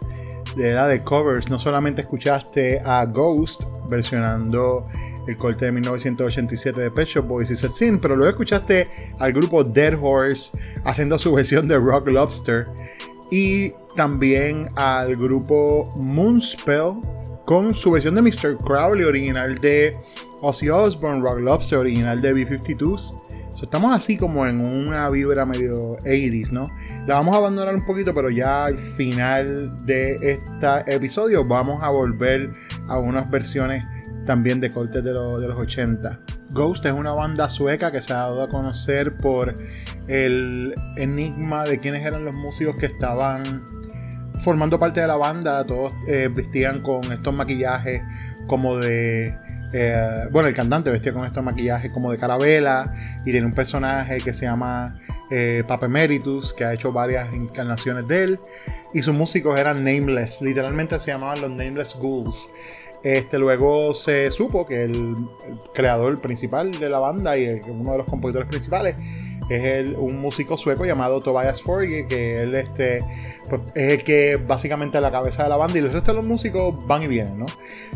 de 0.54 0.68
edad 0.68 0.86
de 0.86 1.02
covers. 1.02 1.48
No 1.48 1.58
solamente 1.58 2.02
escuchaste 2.02 2.78
a 2.84 3.06
Ghost 3.06 3.62
versionando 3.88 4.84
el 5.26 5.34
corte 5.38 5.64
de 5.64 5.72
1987 5.72 6.78
de 6.78 6.90
Pet 6.90 7.08
Shop 7.08 7.24
Boys 7.26 7.50
y 7.50 7.54
Sin, 7.54 7.98
pero 7.98 8.14
luego 8.14 8.32
escuchaste 8.32 8.86
al 9.18 9.32
grupo 9.32 9.64
Dead 9.64 9.94
Horse 9.98 10.58
haciendo 10.84 11.16
su 11.18 11.32
versión 11.34 11.66
de 11.66 11.78
Rock 11.78 12.08
Lobster 12.08 12.66
y 13.30 13.72
también 13.96 14.68
al 14.76 15.16
grupo 15.16 15.88
Moonspell 15.96 17.00
con 17.46 17.72
su 17.72 17.92
versión 17.92 18.14
de 18.14 18.20
Mr. 18.20 18.58
Crowley 18.58 19.04
original 19.04 19.58
de 19.58 19.96
Ozzy 20.42 20.68
Osbourne, 20.68 21.22
Rock 21.22 21.38
Lobster 21.40 21.78
original 21.78 22.20
de 22.20 22.34
B-52s. 22.34 23.33
Estamos 23.64 23.94
así 23.94 24.16
como 24.16 24.46
en 24.46 24.60
una 24.60 25.08
vibra 25.10 25.44
medio 25.44 25.96
80s, 25.98 26.50
¿no? 26.50 26.66
La 27.06 27.14
vamos 27.14 27.34
a 27.34 27.38
abandonar 27.38 27.74
un 27.74 27.84
poquito, 27.84 28.14
pero 28.14 28.30
ya 28.30 28.66
al 28.66 28.76
final 28.76 29.76
de 29.84 30.16
este 30.22 30.94
episodio 30.94 31.44
vamos 31.44 31.82
a 31.82 31.90
volver 31.90 32.52
a 32.88 32.98
unas 32.98 33.28
versiones 33.30 33.84
también 34.24 34.60
de 34.60 34.70
cortes 34.70 35.02
de 35.02 35.12
los 35.12 35.42
80. 35.42 36.20
Ghost 36.50 36.86
es 36.86 36.92
una 36.92 37.12
banda 37.12 37.48
sueca 37.48 37.90
que 37.90 38.00
se 38.00 38.12
ha 38.12 38.18
dado 38.18 38.42
a 38.42 38.48
conocer 38.48 39.16
por 39.16 39.54
el 40.06 40.74
enigma 40.96 41.64
de 41.64 41.80
quiénes 41.80 42.06
eran 42.06 42.24
los 42.24 42.36
músicos 42.36 42.76
que 42.76 42.86
estaban 42.86 43.64
formando 44.38 44.78
parte 44.78 45.00
de 45.00 45.08
la 45.08 45.16
banda. 45.16 45.64
Todos 45.66 45.94
eh, 46.06 46.30
vestían 46.32 46.82
con 46.82 47.12
estos 47.12 47.34
maquillajes 47.34 48.02
como 48.46 48.76
de... 48.76 49.36
eh, 49.76 50.28
bueno, 50.30 50.48
el 50.48 50.54
cantante 50.54 50.88
vestía 50.88 51.12
con 51.12 51.24
estos 51.24 51.42
maquillajes 51.42 51.92
como 51.92 52.12
de 52.12 52.16
carabela 52.16 52.88
y 53.24 53.32
tiene 53.32 53.44
un 53.44 53.52
personaje 53.52 54.18
que 54.18 54.32
se 54.32 54.46
llama 54.46 54.96
eh, 55.32 55.64
Papa 55.66 55.86
Emeritus, 55.86 56.52
que 56.52 56.64
ha 56.64 56.72
hecho 56.72 56.92
varias 56.92 57.34
encarnaciones 57.34 58.06
de 58.06 58.22
él. 58.22 58.40
Y 58.92 59.02
sus 59.02 59.16
músicos 59.16 59.58
eran 59.58 59.78
Nameless, 59.78 60.42
literalmente 60.42 60.96
se 61.00 61.10
llamaban 61.10 61.40
los 61.40 61.50
Nameless 61.50 61.96
Ghouls. 61.96 62.50
Este, 63.02 63.36
luego 63.36 63.92
se 63.94 64.30
supo 64.30 64.64
que 64.64 64.84
el, 64.84 64.92
el 64.94 65.58
creador 65.74 66.20
principal 66.20 66.70
de 66.70 66.88
la 66.88 67.00
banda 67.00 67.36
y 67.36 67.60
uno 67.68 67.92
de 67.92 67.98
los 67.98 68.06
compositores 68.06 68.48
principales 68.48 68.94
es 69.48 69.62
el- 69.64 69.96
un 69.96 70.18
músico 70.20 70.56
sueco 70.56 70.84
llamado 70.84 71.20
Tobias 71.20 71.60
Forge, 71.62 72.06
que 72.06 72.42
él 72.42 72.54
este, 72.54 73.02
pues, 73.48 73.62
es 73.74 73.92
el 73.92 74.04
que 74.04 74.36
básicamente 74.36 74.98
es 74.98 75.02
la 75.02 75.10
cabeza 75.10 75.42
de 75.44 75.48
la 75.50 75.56
banda 75.56 75.76
y 75.76 75.82
el 75.82 75.92
resto 75.92 76.12
de 76.12 76.16
los 76.16 76.24
músicos 76.26 76.74
van 76.86 77.02
y 77.02 77.06
vienen, 77.08 77.38
¿no? 77.38 77.46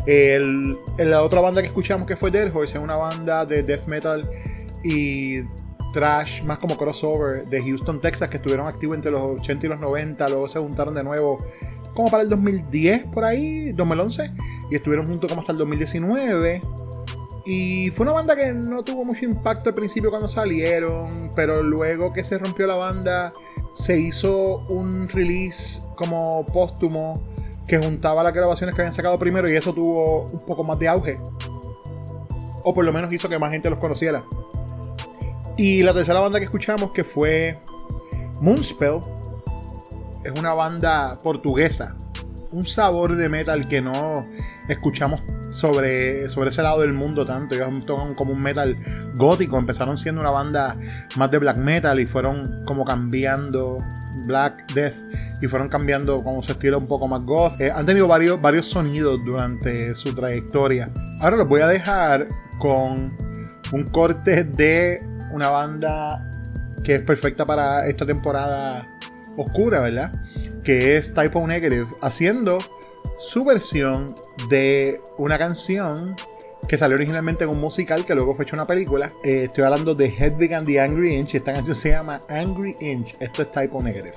El- 0.05 0.77
la 0.97 1.23
otra 1.23 1.41
banda 1.41 1.61
que 1.61 1.67
escuchamos 1.67 2.07
que 2.07 2.15
fue 2.15 2.31
Dead 2.31 2.55
Horse 2.55 2.77
es 2.77 2.83
una 2.83 2.95
banda 2.95 3.45
de 3.45 3.63
death 3.63 3.87
metal 3.87 4.29
y 4.83 5.39
trash 5.91 6.43
más 6.43 6.59
como 6.59 6.77
crossover 6.77 7.47
de 7.47 7.63
Houston, 7.63 7.99
Texas, 7.99 8.29
que 8.29 8.37
estuvieron 8.37 8.67
activos 8.67 8.95
entre 8.95 9.09
los 9.11 9.21
80 9.39 9.65
y 9.65 9.69
los 9.69 9.79
90, 9.79 10.27
luego 10.29 10.47
se 10.47 10.59
juntaron 10.59 10.93
de 10.93 11.03
nuevo 11.03 11.43
como 11.95 12.11
para 12.11 12.21
el 12.23 12.29
2010 12.29 13.05
por 13.05 13.23
ahí, 13.25 13.71
2011, 13.73 14.31
y 14.69 14.75
estuvieron 14.75 15.07
juntos 15.07 15.27
como 15.29 15.41
hasta 15.41 15.51
el 15.51 15.57
2019. 15.57 16.61
Y 17.45 17.89
fue 17.91 18.03
una 18.03 18.13
banda 18.13 18.35
que 18.35 18.51
no 18.53 18.83
tuvo 18.83 19.05
mucho 19.05 19.25
impacto 19.25 19.69
al 19.69 19.75
principio 19.75 20.09
cuando 20.09 20.27
salieron, 20.27 21.31
pero 21.35 21.63
luego 21.63 22.11
que 22.13 22.23
se 22.23 22.37
rompió 22.37 22.67
la 22.67 22.75
banda, 22.75 23.33
se 23.73 23.99
hizo 23.99 24.65
un 24.69 25.07
release 25.09 25.81
como 25.95 26.45
póstumo 26.45 27.23
que 27.67 27.77
juntaba 27.77 28.23
las 28.23 28.33
grabaciones 28.33 28.75
que 28.75 28.81
habían 28.81 28.93
sacado 28.93 29.17
primero 29.17 29.47
y 29.49 29.55
eso 29.55 29.73
tuvo 29.73 30.23
un 30.23 30.39
poco 30.39 30.63
más 30.63 30.79
de 30.79 30.87
auge. 30.87 31.19
O 32.63 32.73
por 32.73 32.83
lo 32.83 32.91
menos 32.91 33.11
hizo 33.13 33.29
que 33.29 33.39
más 33.39 33.51
gente 33.51 33.69
los 33.69 33.79
conociera. 33.79 34.25
Y 35.55 35.83
la 35.83 35.93
tercera 35.93 36.19
banda 36.19 36.39
que 36.39 36.45
escuchamos 36.45 36.91
que 36.91 37.03
fue 37.03 37.59
Moonspell, 38.41 39.01
es 40.23 40.39
una 40.39 40.53
banda 40.53 41.17
portuguesa. 41.23 41.95
Un 42.51 42.65
sabor 42.65 43.15
de 43.15 43.29
metal 43.29 43.67
que 43.67 43.81
no 43.81 44.27
escuchamos 44.67 45.23
sobre, 45.51 46.29
sobre 46.29 46.49
ese 46.49 46.63
lado 46.63 46.81
del 46.81 46.93
mundo 46.93 47.25
tanto. 47.25 47.55
Ellos 47.55 47.85
tocan 47.85 48.15
como 48.15 48.33
un 48.33 48.41
metal 48.41 48.77
gótico. 49.15 49.57
Empezaron 49.57 49.97
siendo 49.97 50.21
una 50.21 50.31
banda 50.31 50.77
más 51.15 51.29
de 51.31 51.37
black 51.37 51.57
metal 51.57 51.99
y 51.99 52.07
fueron 52.07 52.63
como 52.65 52.85
cambiando 52.85 53.77
Black 54.25 54.73
Death 54.73 54.95
y 55.41 55.47
fueron 55.47 55.69
cambiando 55.69 56.23
como 56.23 56.41
su 56.43 56.51
estilo 56.51 56.77
un 56.77 56.87
poco 56.87 57.07
más 57.07 57.21
goth. 57.21 57.59
Eh, 57.59 57.71
han 57.73 57.85
tenido 57.85 58.07
varios, 58.07 58.41
varios 58.41 58.67
sonidos 58.67 59.23
durante 59.23 59.93
su 59.95 60.13
trayectoria. 60.13 60.91
Ahora 61.19 61.37
los 61.37 61.47
voy 61.47 61.61
a 61.61 61.67
dejar 61.67 62.27
con 62.57 63.15
un 63.71 63.83
corte 63.91 64.43
de 64.43 65.05
una 65.31 65.49
banda 65.49 66.29
que 66.83 66.95
es 66.95 67.03
perfecta 67.03 67.45
para 67.45 67.87
esta 67.87 68.05
temporada 68.05 68.87
oscura, 69.37 69.79
¿verdad? 69.79 70.11
Que 70.69 70.97
es 70.97 71.15
Typo 71.15 71.47
Negative, 71.47 71.87
haciendo 71.99 72.59
su 73.17 73.43
versión 73.43 74.15
de 74.49 75.01
una 75.17 75.39
canción 75.39 76.13
que 76.67 76.77
salió 76.77 76.93
originalmente 76.93 77.43
en 77.43 77.49
un 77.49 77.59
musical 77.59 78.05
que 78.05 78.13
luego 78.13 78.35
fue 78.35 78.45
hecho 78.45 78.55
una 78.55 78.65
película. 78.65 79.11
Eh, 79.23 79.45
estoy 79.45 79.63
hablando 79.63 79.95
de 79.95 80.05
Hedwig 80.05 80.53
and 80.53 80.67
the 80.67 80.79
Angry 80.79 81.15
Inch. 81.15 81.33
Esta 81.33 81.53
canción 81.53 81.75
se 81.75 81.89
llama 81.89 82.21
Angry 82.29 82.75
Inch. 82.81 83.15
Esto 83.19 83.41
es 83.41 83.49
Typo 83.49 83.81
Negative. 83.81 84.13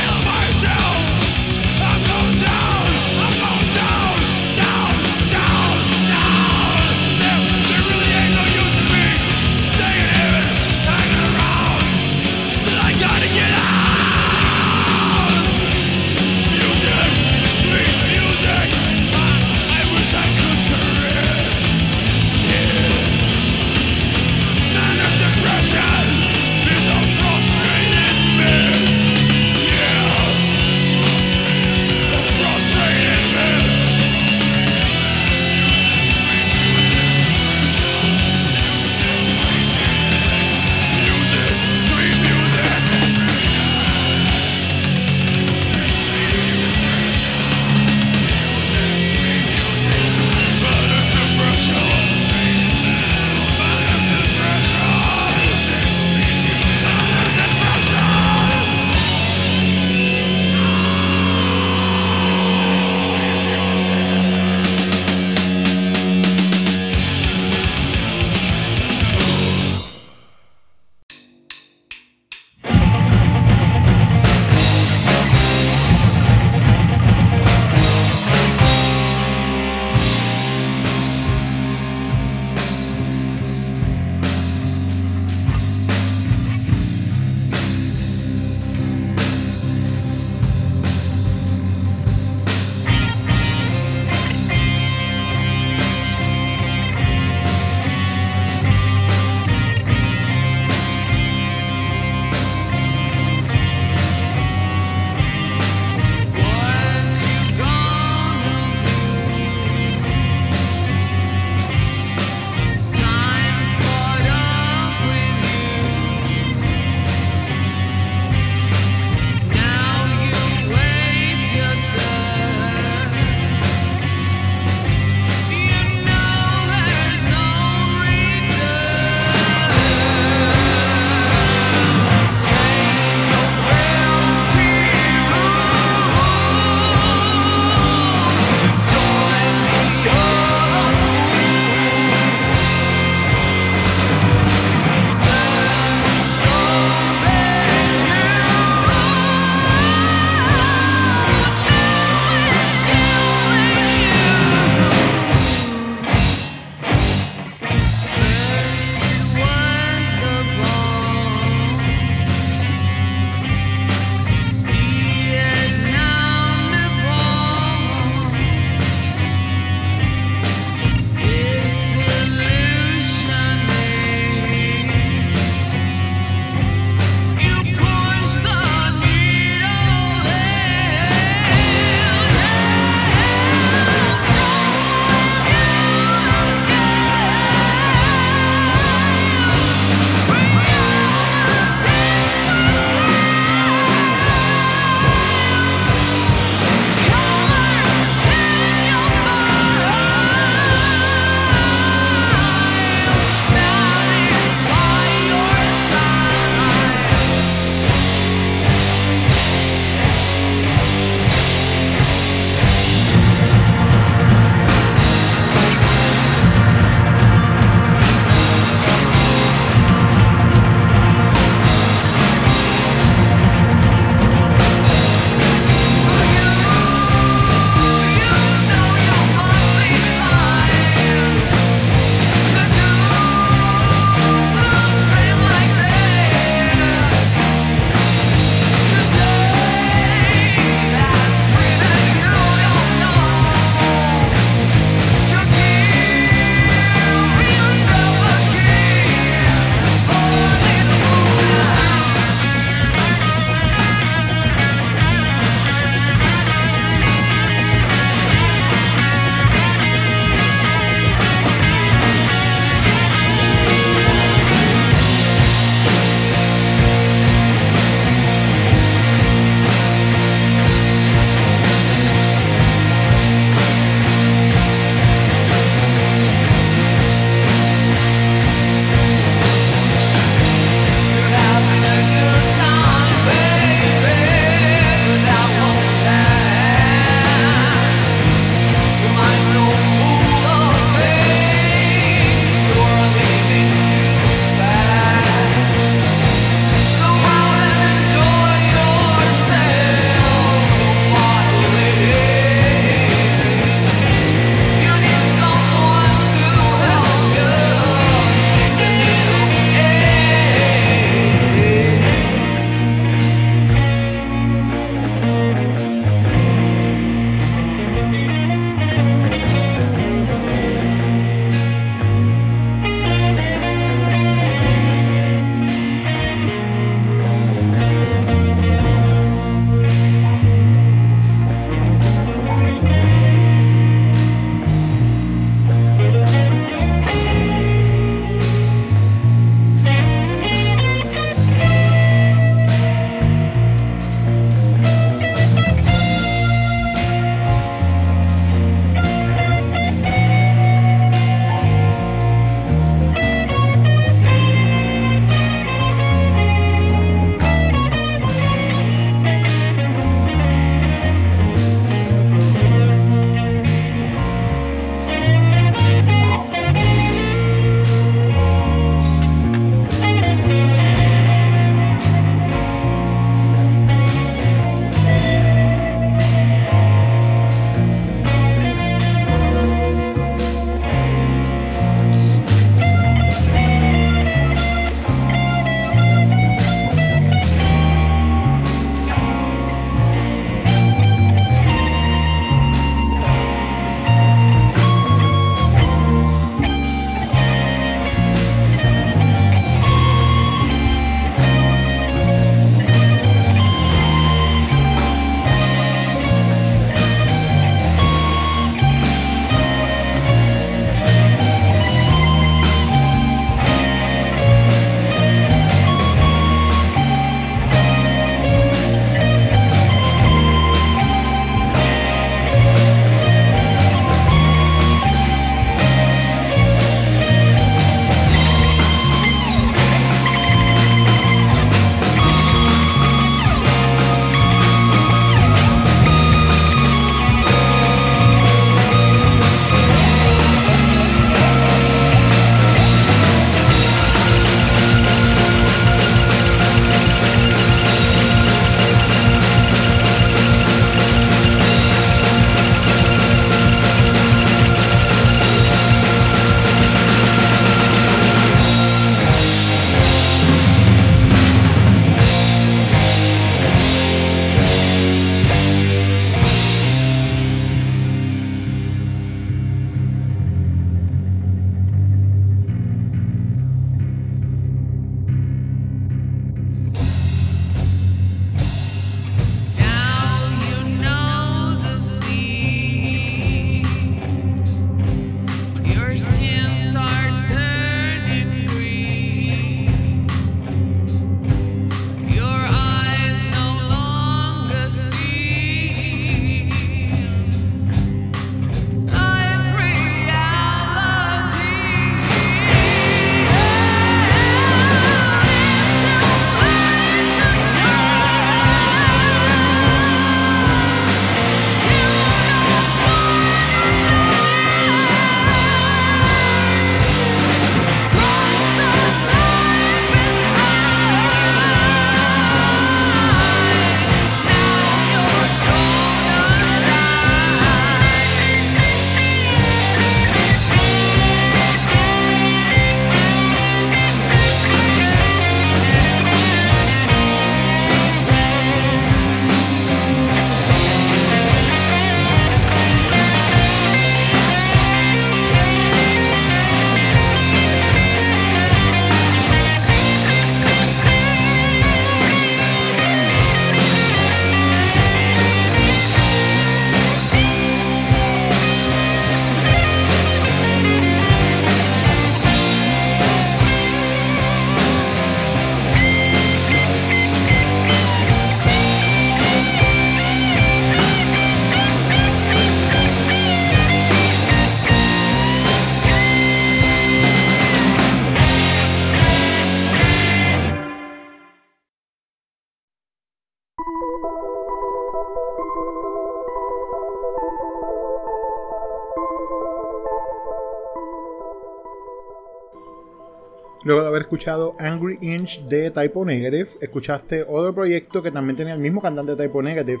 Luego 593.84 594.00
de 594.00 594.08
haber 594.08 594.22
escuchado 594.22 594.74
Angry 594.78 595.18
Inch 595.20 595.60
de 595.64 595.90
Typo 595.90 596.24
Negative, 596.24 596.68
escuchaste 596.80 597.42
otro 597.42 597.74
proyecto 597.74 598.22
que 598.22 598.30
también 598.30 598.56
tenía 598.56 598.72
el 598.72 598.80
mismo 598.80 599.02
cantante 599.02 599.36
de 599.36 599.44
Typo 599.44 599.62
Negative. 599.62 600.00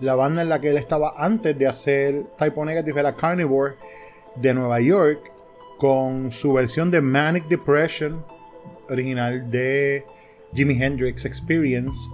La 0.00 0.14
banda 0.14 0.40
en 0.40 0.48
la 0.48 0.60
que 0.60 0.70
él 0.70 0.78
estaba 0.78 1.12
antes 1.14 1.56
de 1.58 1.66
hacer 1.66 2.24
Typo 2.38 2.64
Negative 2.64 2.98
era 2.98 3.14
Carnivore 3.14 3.74
de 4.34 4.54
Nueva 4.54 4.80
York, 4.80 5.30
con 5.76 6.32
su 6.32 6.54
versión 6.54 6.90
de 6.90 7.02
Manic 7.02 7.46
Depression, 7.48 8.24
original 8.88 9.50
de 9.50 10.06
Jimi 10.54 10.82
Hendrix 10.82 11.26
Experience. 11.26 12.08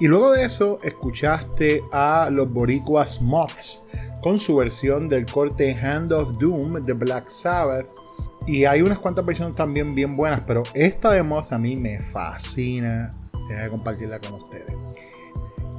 Y 0.00 0.08
luego 0.08 0.32
de 0.32 0.44
eso, 0.44 0.78
escuchaste 0.82 1.82
a 1.92 2.28
los 2.32 2.52
boricuas 2.52 3.22
Moths 3.22 3.84
con 4.20 4.38
su 4.38 4.56
versión 4.56 5.08
del 5.08 5.24
corte 5.26 5.72
Hand 5.72 6.12
of 6.12 6.36
Doom 6.38 6.82
de 6.82 6.92
Black 6.92 7.28
Sabbath. 7.28 8.01
Y 8.46 8.64
hay 8.64 8.82
unas 8.82 8.98
cuantas 8.98 9.24
versiones 9.24 9.56
también 9.56 9.94
bien 9.94 10.16
buenas, 10.16 10.44
pero 10.46 10.62
esta 10.74 11.12
de 11.12 11.22
Moths 11.22 11.52
a 11.52 11.58
mí 11.58 11.76
me 11.76 12.00
fascina. 12.00 13.10
Deja 13.48 13.62
de 13.62 13.70
compartirla 13.70 14.18
con 14.20 14.34
ustedes. 14.34 14.76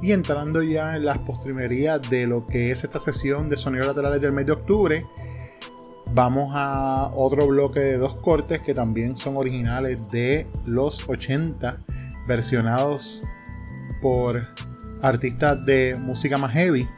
Y 0.02 0.12
entrando 0.12 0.62
ya 0.62 0.96
en 0.96 1.04
las 1.04 1.18
postrimerías 1.18 2.00
de 2.10 2.26
lo 2.26 2.46
que 2.46 2.70
es 2.70 2.84
esta 2.84 2.98
sesión 2.98 3.48
de 3.48 3.56
sonidos 3.56 3.86
laterales 3.86 4.20
del 4.20 4.32
mes 4.32 4.46
de 4.46 4.52
octubre, 4.52 5.06
vamos 6.12 6.52
a 6.54 7.10
otro 7.14 7.46
bloque 7.46 7.80
de 7.80 7.96
dos 7.96 8.14
cortes 8.16 8.60
que 8.60 8.74
también 8.74 9.16
son 9.16 9.36
originales 9.36 10.10
de 10.10 10.46
los 10.66 11.08
80, 11.08 11.78
versionados 12.26 13.24
por 14.00 14.46
artistas 15.02 15.64
de 15.64 15.96
música 15.96 16.38
más 16.38 16.52
heavy. 16.52 16.88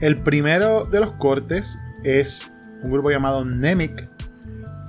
El 0.00 0.22
primero 0.22 0.84
de 0.84 1.00
los 1.00 1.12
cortes 1.12 1.78
es 2.04 2.50
un 2.82 2.90
grupo 2.90 3.10
llamado 3.10 3.44
Nemic 3.44 4.09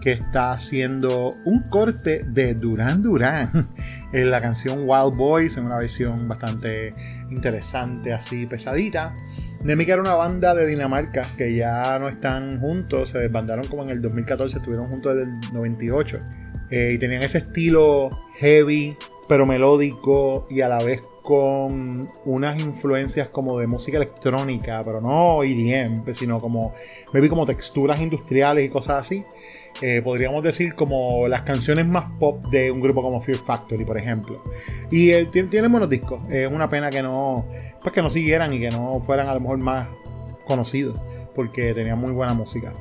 que 0.02 0.12
está 0.12 0.52
haciendo 0.52 1.36
un 1.46 1.62
corte 1.62 2.24
de 2.28 2.56
Duran 2.56 3.04
Duran 3.04 3.70
en 4.14 4.32
la 4.32 4.42
canción 4.42 4.80
Wild 4.86 5.16
Boys 5.16 5.58
en 5.58 5.66
una 5.66 5.78
versión 5.78 6.28
bastante 6.28 6.90
interesante, 7.30 8.12
así 8.12 8.48
pesadita. 8.48 9.14
Nemic 9.64 9.90
era 9.90 10.02
una 10.02 10.16
banda 10.16 10.56
de 10.56 10.66
Dinamarca 10.66 11.28
que 11.38 11.56
ya 11.56 12.00
no 12.00 12.10
están 12.10 12.60
juntos, 12.60 13.10
se 13.10 13.20
desbandaron 13.20 13.68
como 13.68 13.84
en 13.84 13.90
el 13.90 14.02
2014, 14.02 14.58
estuvieron 14.58 14.88
juntos 14.88 15.16
desde 15.16 15.30
el 15.30 15.54
98 15.54 16.20
eh, 16.72 16.92
y 16.96 16.98
tenían 16.98 17.22
ese 17.22 17.38
estilo 17.38 18.10
heavy 18.40 18.98
pero 19.32 19.46
melódico 19.46 20.48
y 20.50 20.62
a 20.62 20.68
la 20.68 20.84
vez 20.84 21.02
con 21.22 22.08
unas 22.26 22.60
influencias 22.60 23.30
como 23.30 23.58
de 23.60 23.68
música 23.68 23.98
electrónica, 23.98 24.82
pero 24.84 25.00
no 25.00 25.44
EDM, 25.44 26.04
sino 26.14 26.40
como 26.40 26.74
maybe 27.14 27.30
como 27.30 27.46
texturas 27.46 28.02
industriales 28.02 28.66
y 28.66 28.70
cosas 28.70 29.00
así. 29.00 29.24
Eh, 29.82 30.02
podríamos 30.04 30.44
decir 30.44 30.76
como 30.76 31.28
las 31.28 31.42
canciones 31.42 31.88
más 31.88 32.06
pop 32.20 32.46
de 32.52 32.70
un 32.70 32.82
grupo 32.82 33.02
como 33.02 33.20
Fear 33.20 33.40
Factory, 33.40 33.84
por 33.84 33.98
ejemplo. 33.98 34.44
Y 34.92 35.10
eh, 35.10 35.26
tiene, 35.32 35.50
tiene 35.50 35.68
buenos 35.68 35.90
discos. 35.90 36.22
Es 36.30 36.52
una 36.52 36.68
pena 36.68 36.92
que 36.92 37.02
no, 37.02 37.48
pues 37.82 37.92
que 37.92 38.02
no 38.04 38.10
siguieran 38.10 38.54
y 38.54 38.60
que 38.60 38.70
no 38.70 39.00
fueran 39.02 39.28
a 39.28 39.34
lo 39.34 39.40
mejor 39.40 39.58
más 39.58 39.88
conocidos, 40.46 41.00
porque 41.34 41.74
tenían 41.74 41.98
muy 42.00 42.12
buena 42.12 42.34
música. 42.36 42.74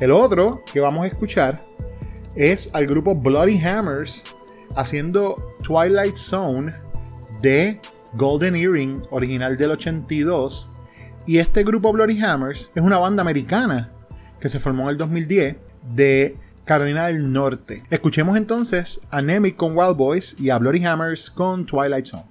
El 0.00 0.12
otro 0.12 0.62
que 0.72 0.80
vamos 0.80 1.04
a 1.04 1.08
escuchar 1.08 1.62
es 2.34 2.70
al 2.72 2.86
grupo 2.86 3.14
Bloody 3.14 3.58
Hammers 3.62 4.24
haciendo 4.76 5.56
Twilight 5.62 6.16
Zone 6.16 6.72
de 7.42 7.80
Golden 8.14 8.56
Earring, 8.56 9.02
original 9.10 9.58
del 9.58 9.72
82. 9.72 10.70
Y 11.26 11.36
este 11.36 11.64
grupo 11.64 11.92
Bloody 11.92 12.18
Hammers 12.22 12.70
es 12.74 12.82
una 12.82 12.96
banda 12.96 13.20
americana 13.20 13.92
que 14.40 14.48
se 14.48 14.58
formó 14.58 14.84
en 14.84 14.88
el 14.90 14.96
2010 14.96 15.69
de 15.82 16.36
Carolina 16.64 17.08
del 17.08 17.32
Norte. 17.32 17.82
Escuchemos 17.90 18.36
entonces 18.36 19.00
a 19.10 19.20
Nemic 19.22 19.56
con 19.56 19.76
Wild 19.76 19.96
Boys 19.96 20.36
y 20.38 20.50
a 20.50 20.58
Bloody 20.58 20.84
Hammers 20.84 21.30
con 21.30 21.66
Twilight 21.66 22.06
Zone. 22.06 22.29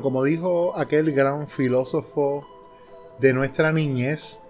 Como 0.00 0.24
dijo 0.24 0.76
aquel 0.76 1.12
gran 1.12 1.48
filósofo 1.48 2.46
de 3.18 3.32
nuestra 3.32 3.72
niñez, 3.72 4.42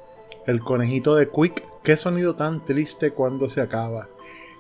el 0.47 0.61
conejito 0.61 1.15
de 1.15 1.29
Quick, 1.29 1.65
qué 1.83 1.97
sonido 1.97 2.35
tan 2.37 2.65
triste 2.65 3.13
cuando 3.13 3.49
se 3.49 3.61
acaba. 3.61 4.09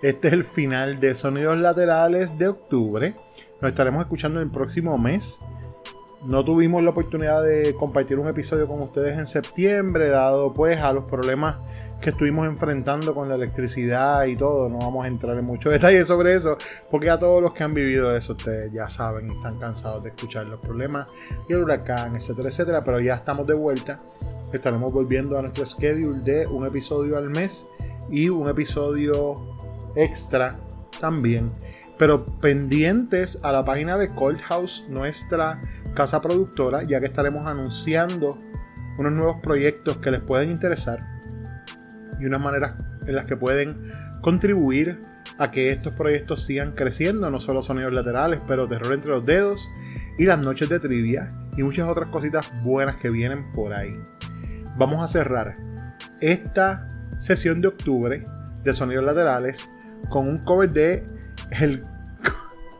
Este 0.02 0.28
es 0.28 0.34
el 0.34 0.44
final 0.44 1.00
de 1.00 1.14
Sonidos 1.14 1.58
Laterales 1.58 2.38
de 2.38 2.48
octubre. 2.48 3.14
Nos 3.60 3.70
estaremos 3.70 4.02
escuchando 4.02 4.40
el 4.40 4.50
próximo 4.50 4.98
mes. 4.98 5.40
No 6.24 6.44
tuvimos 6.44 6.82
la 6.82 6.90
oportunidad 6.90 7.42
de 7.42 7.74
compartir 7.74 8.18
un 8.18 8.28
episodio 8.28 8.66
con 8.66 8.82
ustedes 8.82 9.16
en 9.16 9.26
septiembre, 9.26 10.08
dado 10.08 10.52
pues 10.52 10.80
a 10.80 10.92
los 10.92 11.04
problemas 11.04 11.58
que 12.00 12.10
estuvimos 12.10 12.46
enfrentando 12.46 13.14
con 13.14 13.28
la 13.28 13.34
electricidad 13.34 14.24
y 14.26 14.36
todo. 14.36 14.68
No 14.68 14.78
vamos 14.78 15.04
a 15.04 15.08
entrar 15.08 15.36
en 15.38 15.44
muchos 15.44 15.72
detalles 15.74 16.06
sobre 16.06 16.34
eso, 16.34 16.56
porque 16.90 17.10
a 17.10 17.18
todos 17.18 17.42
los 17.42 17.52
que 17.52 17.64
han 17.64 17.74
vivido 17.74 18.14
eso, 18.14 18.34
ustedes 18.34 18.72
ya 18.72 18.88
saben 18.88 19.30
están 19.30 19.58
cansados 19.58 20.02
de 20.02 20.10
escuchar 20.10 20.46
los 20.46 20.60
problemas 20.60 21.06
y 21.48 21.52
el 21.52 21.62
huracán, 21.62 22.16
etcétera, 22.16 22.48
etcétera. 22.48 22.84
Pero 22.84 23.00
ya 23.00 23.14
estamos 23.14 23.46
de 23.46 23.54
vuelta. 23.54 23.98
Estaremos 24.52 24.92
volviendo 24.92 25.38
a 25.38 25.42
nuestro 25.42 25.66
schedule 25.66 26.20
de 26.20 26.46
un 26.46 26.66
episodio 26.66 27.18
al 27.18 27.30
mes 27.30 27.66
y 28.10 28.28
un 28.28 28.48
episodio 28.48 29.34
extra 29.96 30.58
también. 31.00 31.50
Pero 31.98 32.24
pendientes 32.24 33.40
a 33.42 33.52
la 33.52 33.64
página 33.64 33.96
de 33.96 34.14
Cold 34.14 34.40
House, 34.42 34.84
nuestra 34.88 35.60
casa 35.94 36.20
productora, 36.20 36.82
ya 36.82 37.00
que 37.00 37.06
estaremos 37.06 37.46
anunciando 37.46 38.38
unos 38.98 39.12
nuevos 39.12 39.36
proyectos 39.42 39.96
que 39.98 40.10
les 40.10 40.20
pueden 40.20 40.50
interesar 40.50 41.15
y 42.20 42.26
unas 42.26 42.40
maneras 42.40 42.74
en 43.06 43.14
las 43.14 43.26
que 43.26 43.36
pueden 43.36 43.80
contribuir 44.20 45.00
a 45.38 45.50
que 45.50 45.70
estos 45.70 45.94
proyectos 45.96 46.44
sigan 46.44 46.72
creciendo, 46.72 47.30
no 47.30 47.40
solo 47.40 47.62
sonidos 47.62 47.92
laterales, 47.92 48.42
pero 48.46 48.66
terror 48.66 48.94
entre 48.94 49.10
los 49.10 49.24
dedos 49.24 49.70
y 50.18 50.24
las 50.24 50.40
noches 50.40 50.68
de 50.68 50.80
trivia 50.80 51.28
y 51.56 51.62
muchas 51.62 51.88
otras 51.88 52.10
cositas 52.10 52.50
buenas 52.62 52.96
que 52.96 53.10
vienen 53.10 53.50
por 53.52 53.72
ahí. 53.72 53.98
Vamos 54.76 55.02
a 55.02 55.08
cerrar 55.08 55.54
esta 56.20 56.88
sesión 57.18 57.60
de 57.60 57.68
octubre 57.68 58.24
de 58.62 58.72
sonidos 58.72 59.04
laterales 59.04 59.68
con 60.08 60.28
un 60.28 60.38
cover 60.38 60.72
de 60.72 61.04
el 61.60 61.82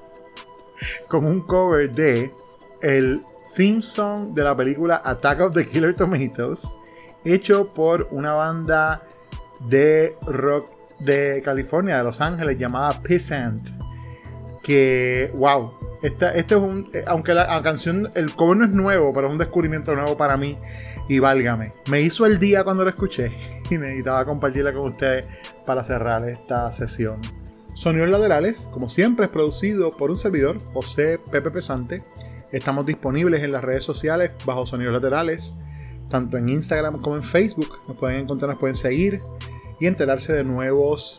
con 1.08 1.26
un 1.26 1.40
cover 1.42 1.92
de 1.92 2.32
el 2.82 3.20
theme 3.54 3.82
song 3.82 4.34
de 4.34 4.44
la 4.44 4.54
película 4.54 5.00
Attack 5.04 5.40
of 5.40 5.54
the 5.54 5.66
Killer 5.66 5.94
Tomatoes 5.94 6.70
hecho 7.24 7.72
por 7.72 8.08
una 8.10 8.34
banda 8.34 9.02
de 9.60 10.16
rock 10.26 10.70
de 11.00 11.42
California, 11.44 11.98
de 11.98 12.04
Los 12.04 12.20
Ángeles, 12.20 12.56
llamada 12.56 13.02
Peasant. 13.02 13.68
Que, 14.62 15.30
wow, 15.36 15.72
este 16.02 16.38
es 16.40 16.52
un. 16.52 16.90
eh, 16.92 17.04
Aunque 17.06 17.34
la, 17.34 17.46
la 17.46 17.62
canción, 17.62 18.10
el 18.14 18.34
cover 18.34 18.56
no 18.56 18.64
es 18.64 18.70
nuevo, 18.72 19.12
pero 19.12 19.28
es 19.28 19.32
un 19.32 19.38
descubrimiento 19.38 19.94
nuevo 19.94 20.16
para 20.16 20.36
mí. 20.36 20.58
Y 21.08 21.20
válgame, 21.20 21.72
me 21.88 22.00
hizo 22.00 22.26
el 22.26 22.40
día 22.40 22.64
cuando 22.64 22.82
lo 22.82 22.90
escuché 22.90 23.30
y 23.70 23.78
necesitaba 23.78 24.24
compartirla 24.24 24.72
con 24.72 24.86
ustedes 24.86 25.24
para 25.64 25.84
cerrar 25.84 26.28
esta 26.28 26.72
sesión. 26.72 27.20
Sonidos 27.74 28.08
Laterales, 28.08 28.68
como 28.72 28.88
siempre, 28.88 29.26
es 29.26 29.30
producido 29.30 29.90
por 29.92 30.10
un 30.10 30.16
servidor, 30.16 30.58
José 30.72 31.20
Pepe 31.30 31.50
Pesante. 31.50 32.02
Estamos 32.50 32.86
disponibles 32.86 33.42
en 33.42 33.52
las 33.52 33.62
redes 33.62 33.84
sociales 33.84 34.32
bajo 34.44 34.64
Sonidos 34.66 34.94
Laterales, 34.94 35.54
tanto 36.08 36.36
en 36.36 36.48
Instagram 36.48 37.00
como 37.00 37.16
en 37.16 37.22
Facebook. 37.22 37.78
Nos 37.88 37.96
pueden 37.96 38.20
encontrar, 38.20 38.50
nos 38.50 38.58
pueden 38.58 38.76
seguir 38.76 39.22
y 39.80 39.86
enterarse 39.86 40.32
de 40.32 40.44
nuevos 40.44 41.18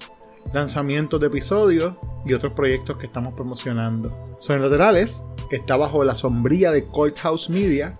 lanzamientos 0.54 1.20
de 1.20 1.28
episodios 1.28 1.96
y 2.26 2.34
otros 2.34 2.54
proyectos 2.54 2.98
que 2.98 3.06
estamos 3.06 3.34
promocionando. 3.34 4.18
Sonidos 4.40 4.72
Laterales 4.72 5.24
está 5.52 5.78
bajo 5.78 6.04
la 6.04 6.16
sombrilla 6.16 6.72
de 6.72 6.86
Cold 6.86 7.16
House 7.18 7.50
Media, 7.50 7.94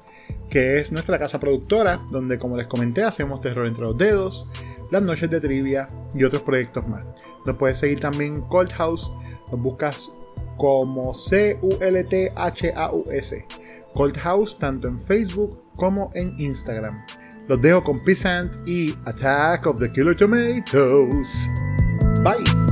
que 0.50 0.80
es 0.80 0.92
nuestra 0.92 1.18
casa 1.20 1.40
productora, 1.40 2.06
donde 2.10 2.40
como 2.40 2.58
les 2.58 2.68
comenté 2.68 3.04
hacemos 3.04 3.42
terror 3.42 3.68
entre 3.68 3.84
los 3.84 3.98
dedos, 3.98 4.48
las 4.92 5.04
noches 5.04 5.30
de 5.30 5.42
trivia 5.42 5.88
y 6.14 6.24
otros 6.24 6.42
proyectos 6.42 6.88
más. 6.88 7.06
Nos 7.46 7.56
puedes 7.58 7.78
seguir 7.78 8.00
también 8.00 8.36
en 8.36 8.42
Cold 8.42 8.72
House, 8.74 9.12
nos 9.52 9.62
buscas 9.62 10.14
como 10.58 11.14
C-U-L-T-H-A-U-S. 11.14 12.26
Cold 13.94 14.18
House 14.18 14.58
tanto 14.58 14.88
en 14.88 15.00
Facebook 15.00 15.67
como 15.78 16.12
en 16.14 16.38
Instagram. 16.40 17.06
Los 17.48 17.62
dejo 17.62 17.84
con 17.84 18.04
Peasant 18.04 18.56
y 18.68 18.98
Attack 19.06 19.68
of 19.68 19.80
the 19.80 19.90
Killer 19.90 20.16
Tomatoes. 20.16 21.50
Bye. 22.24 22.67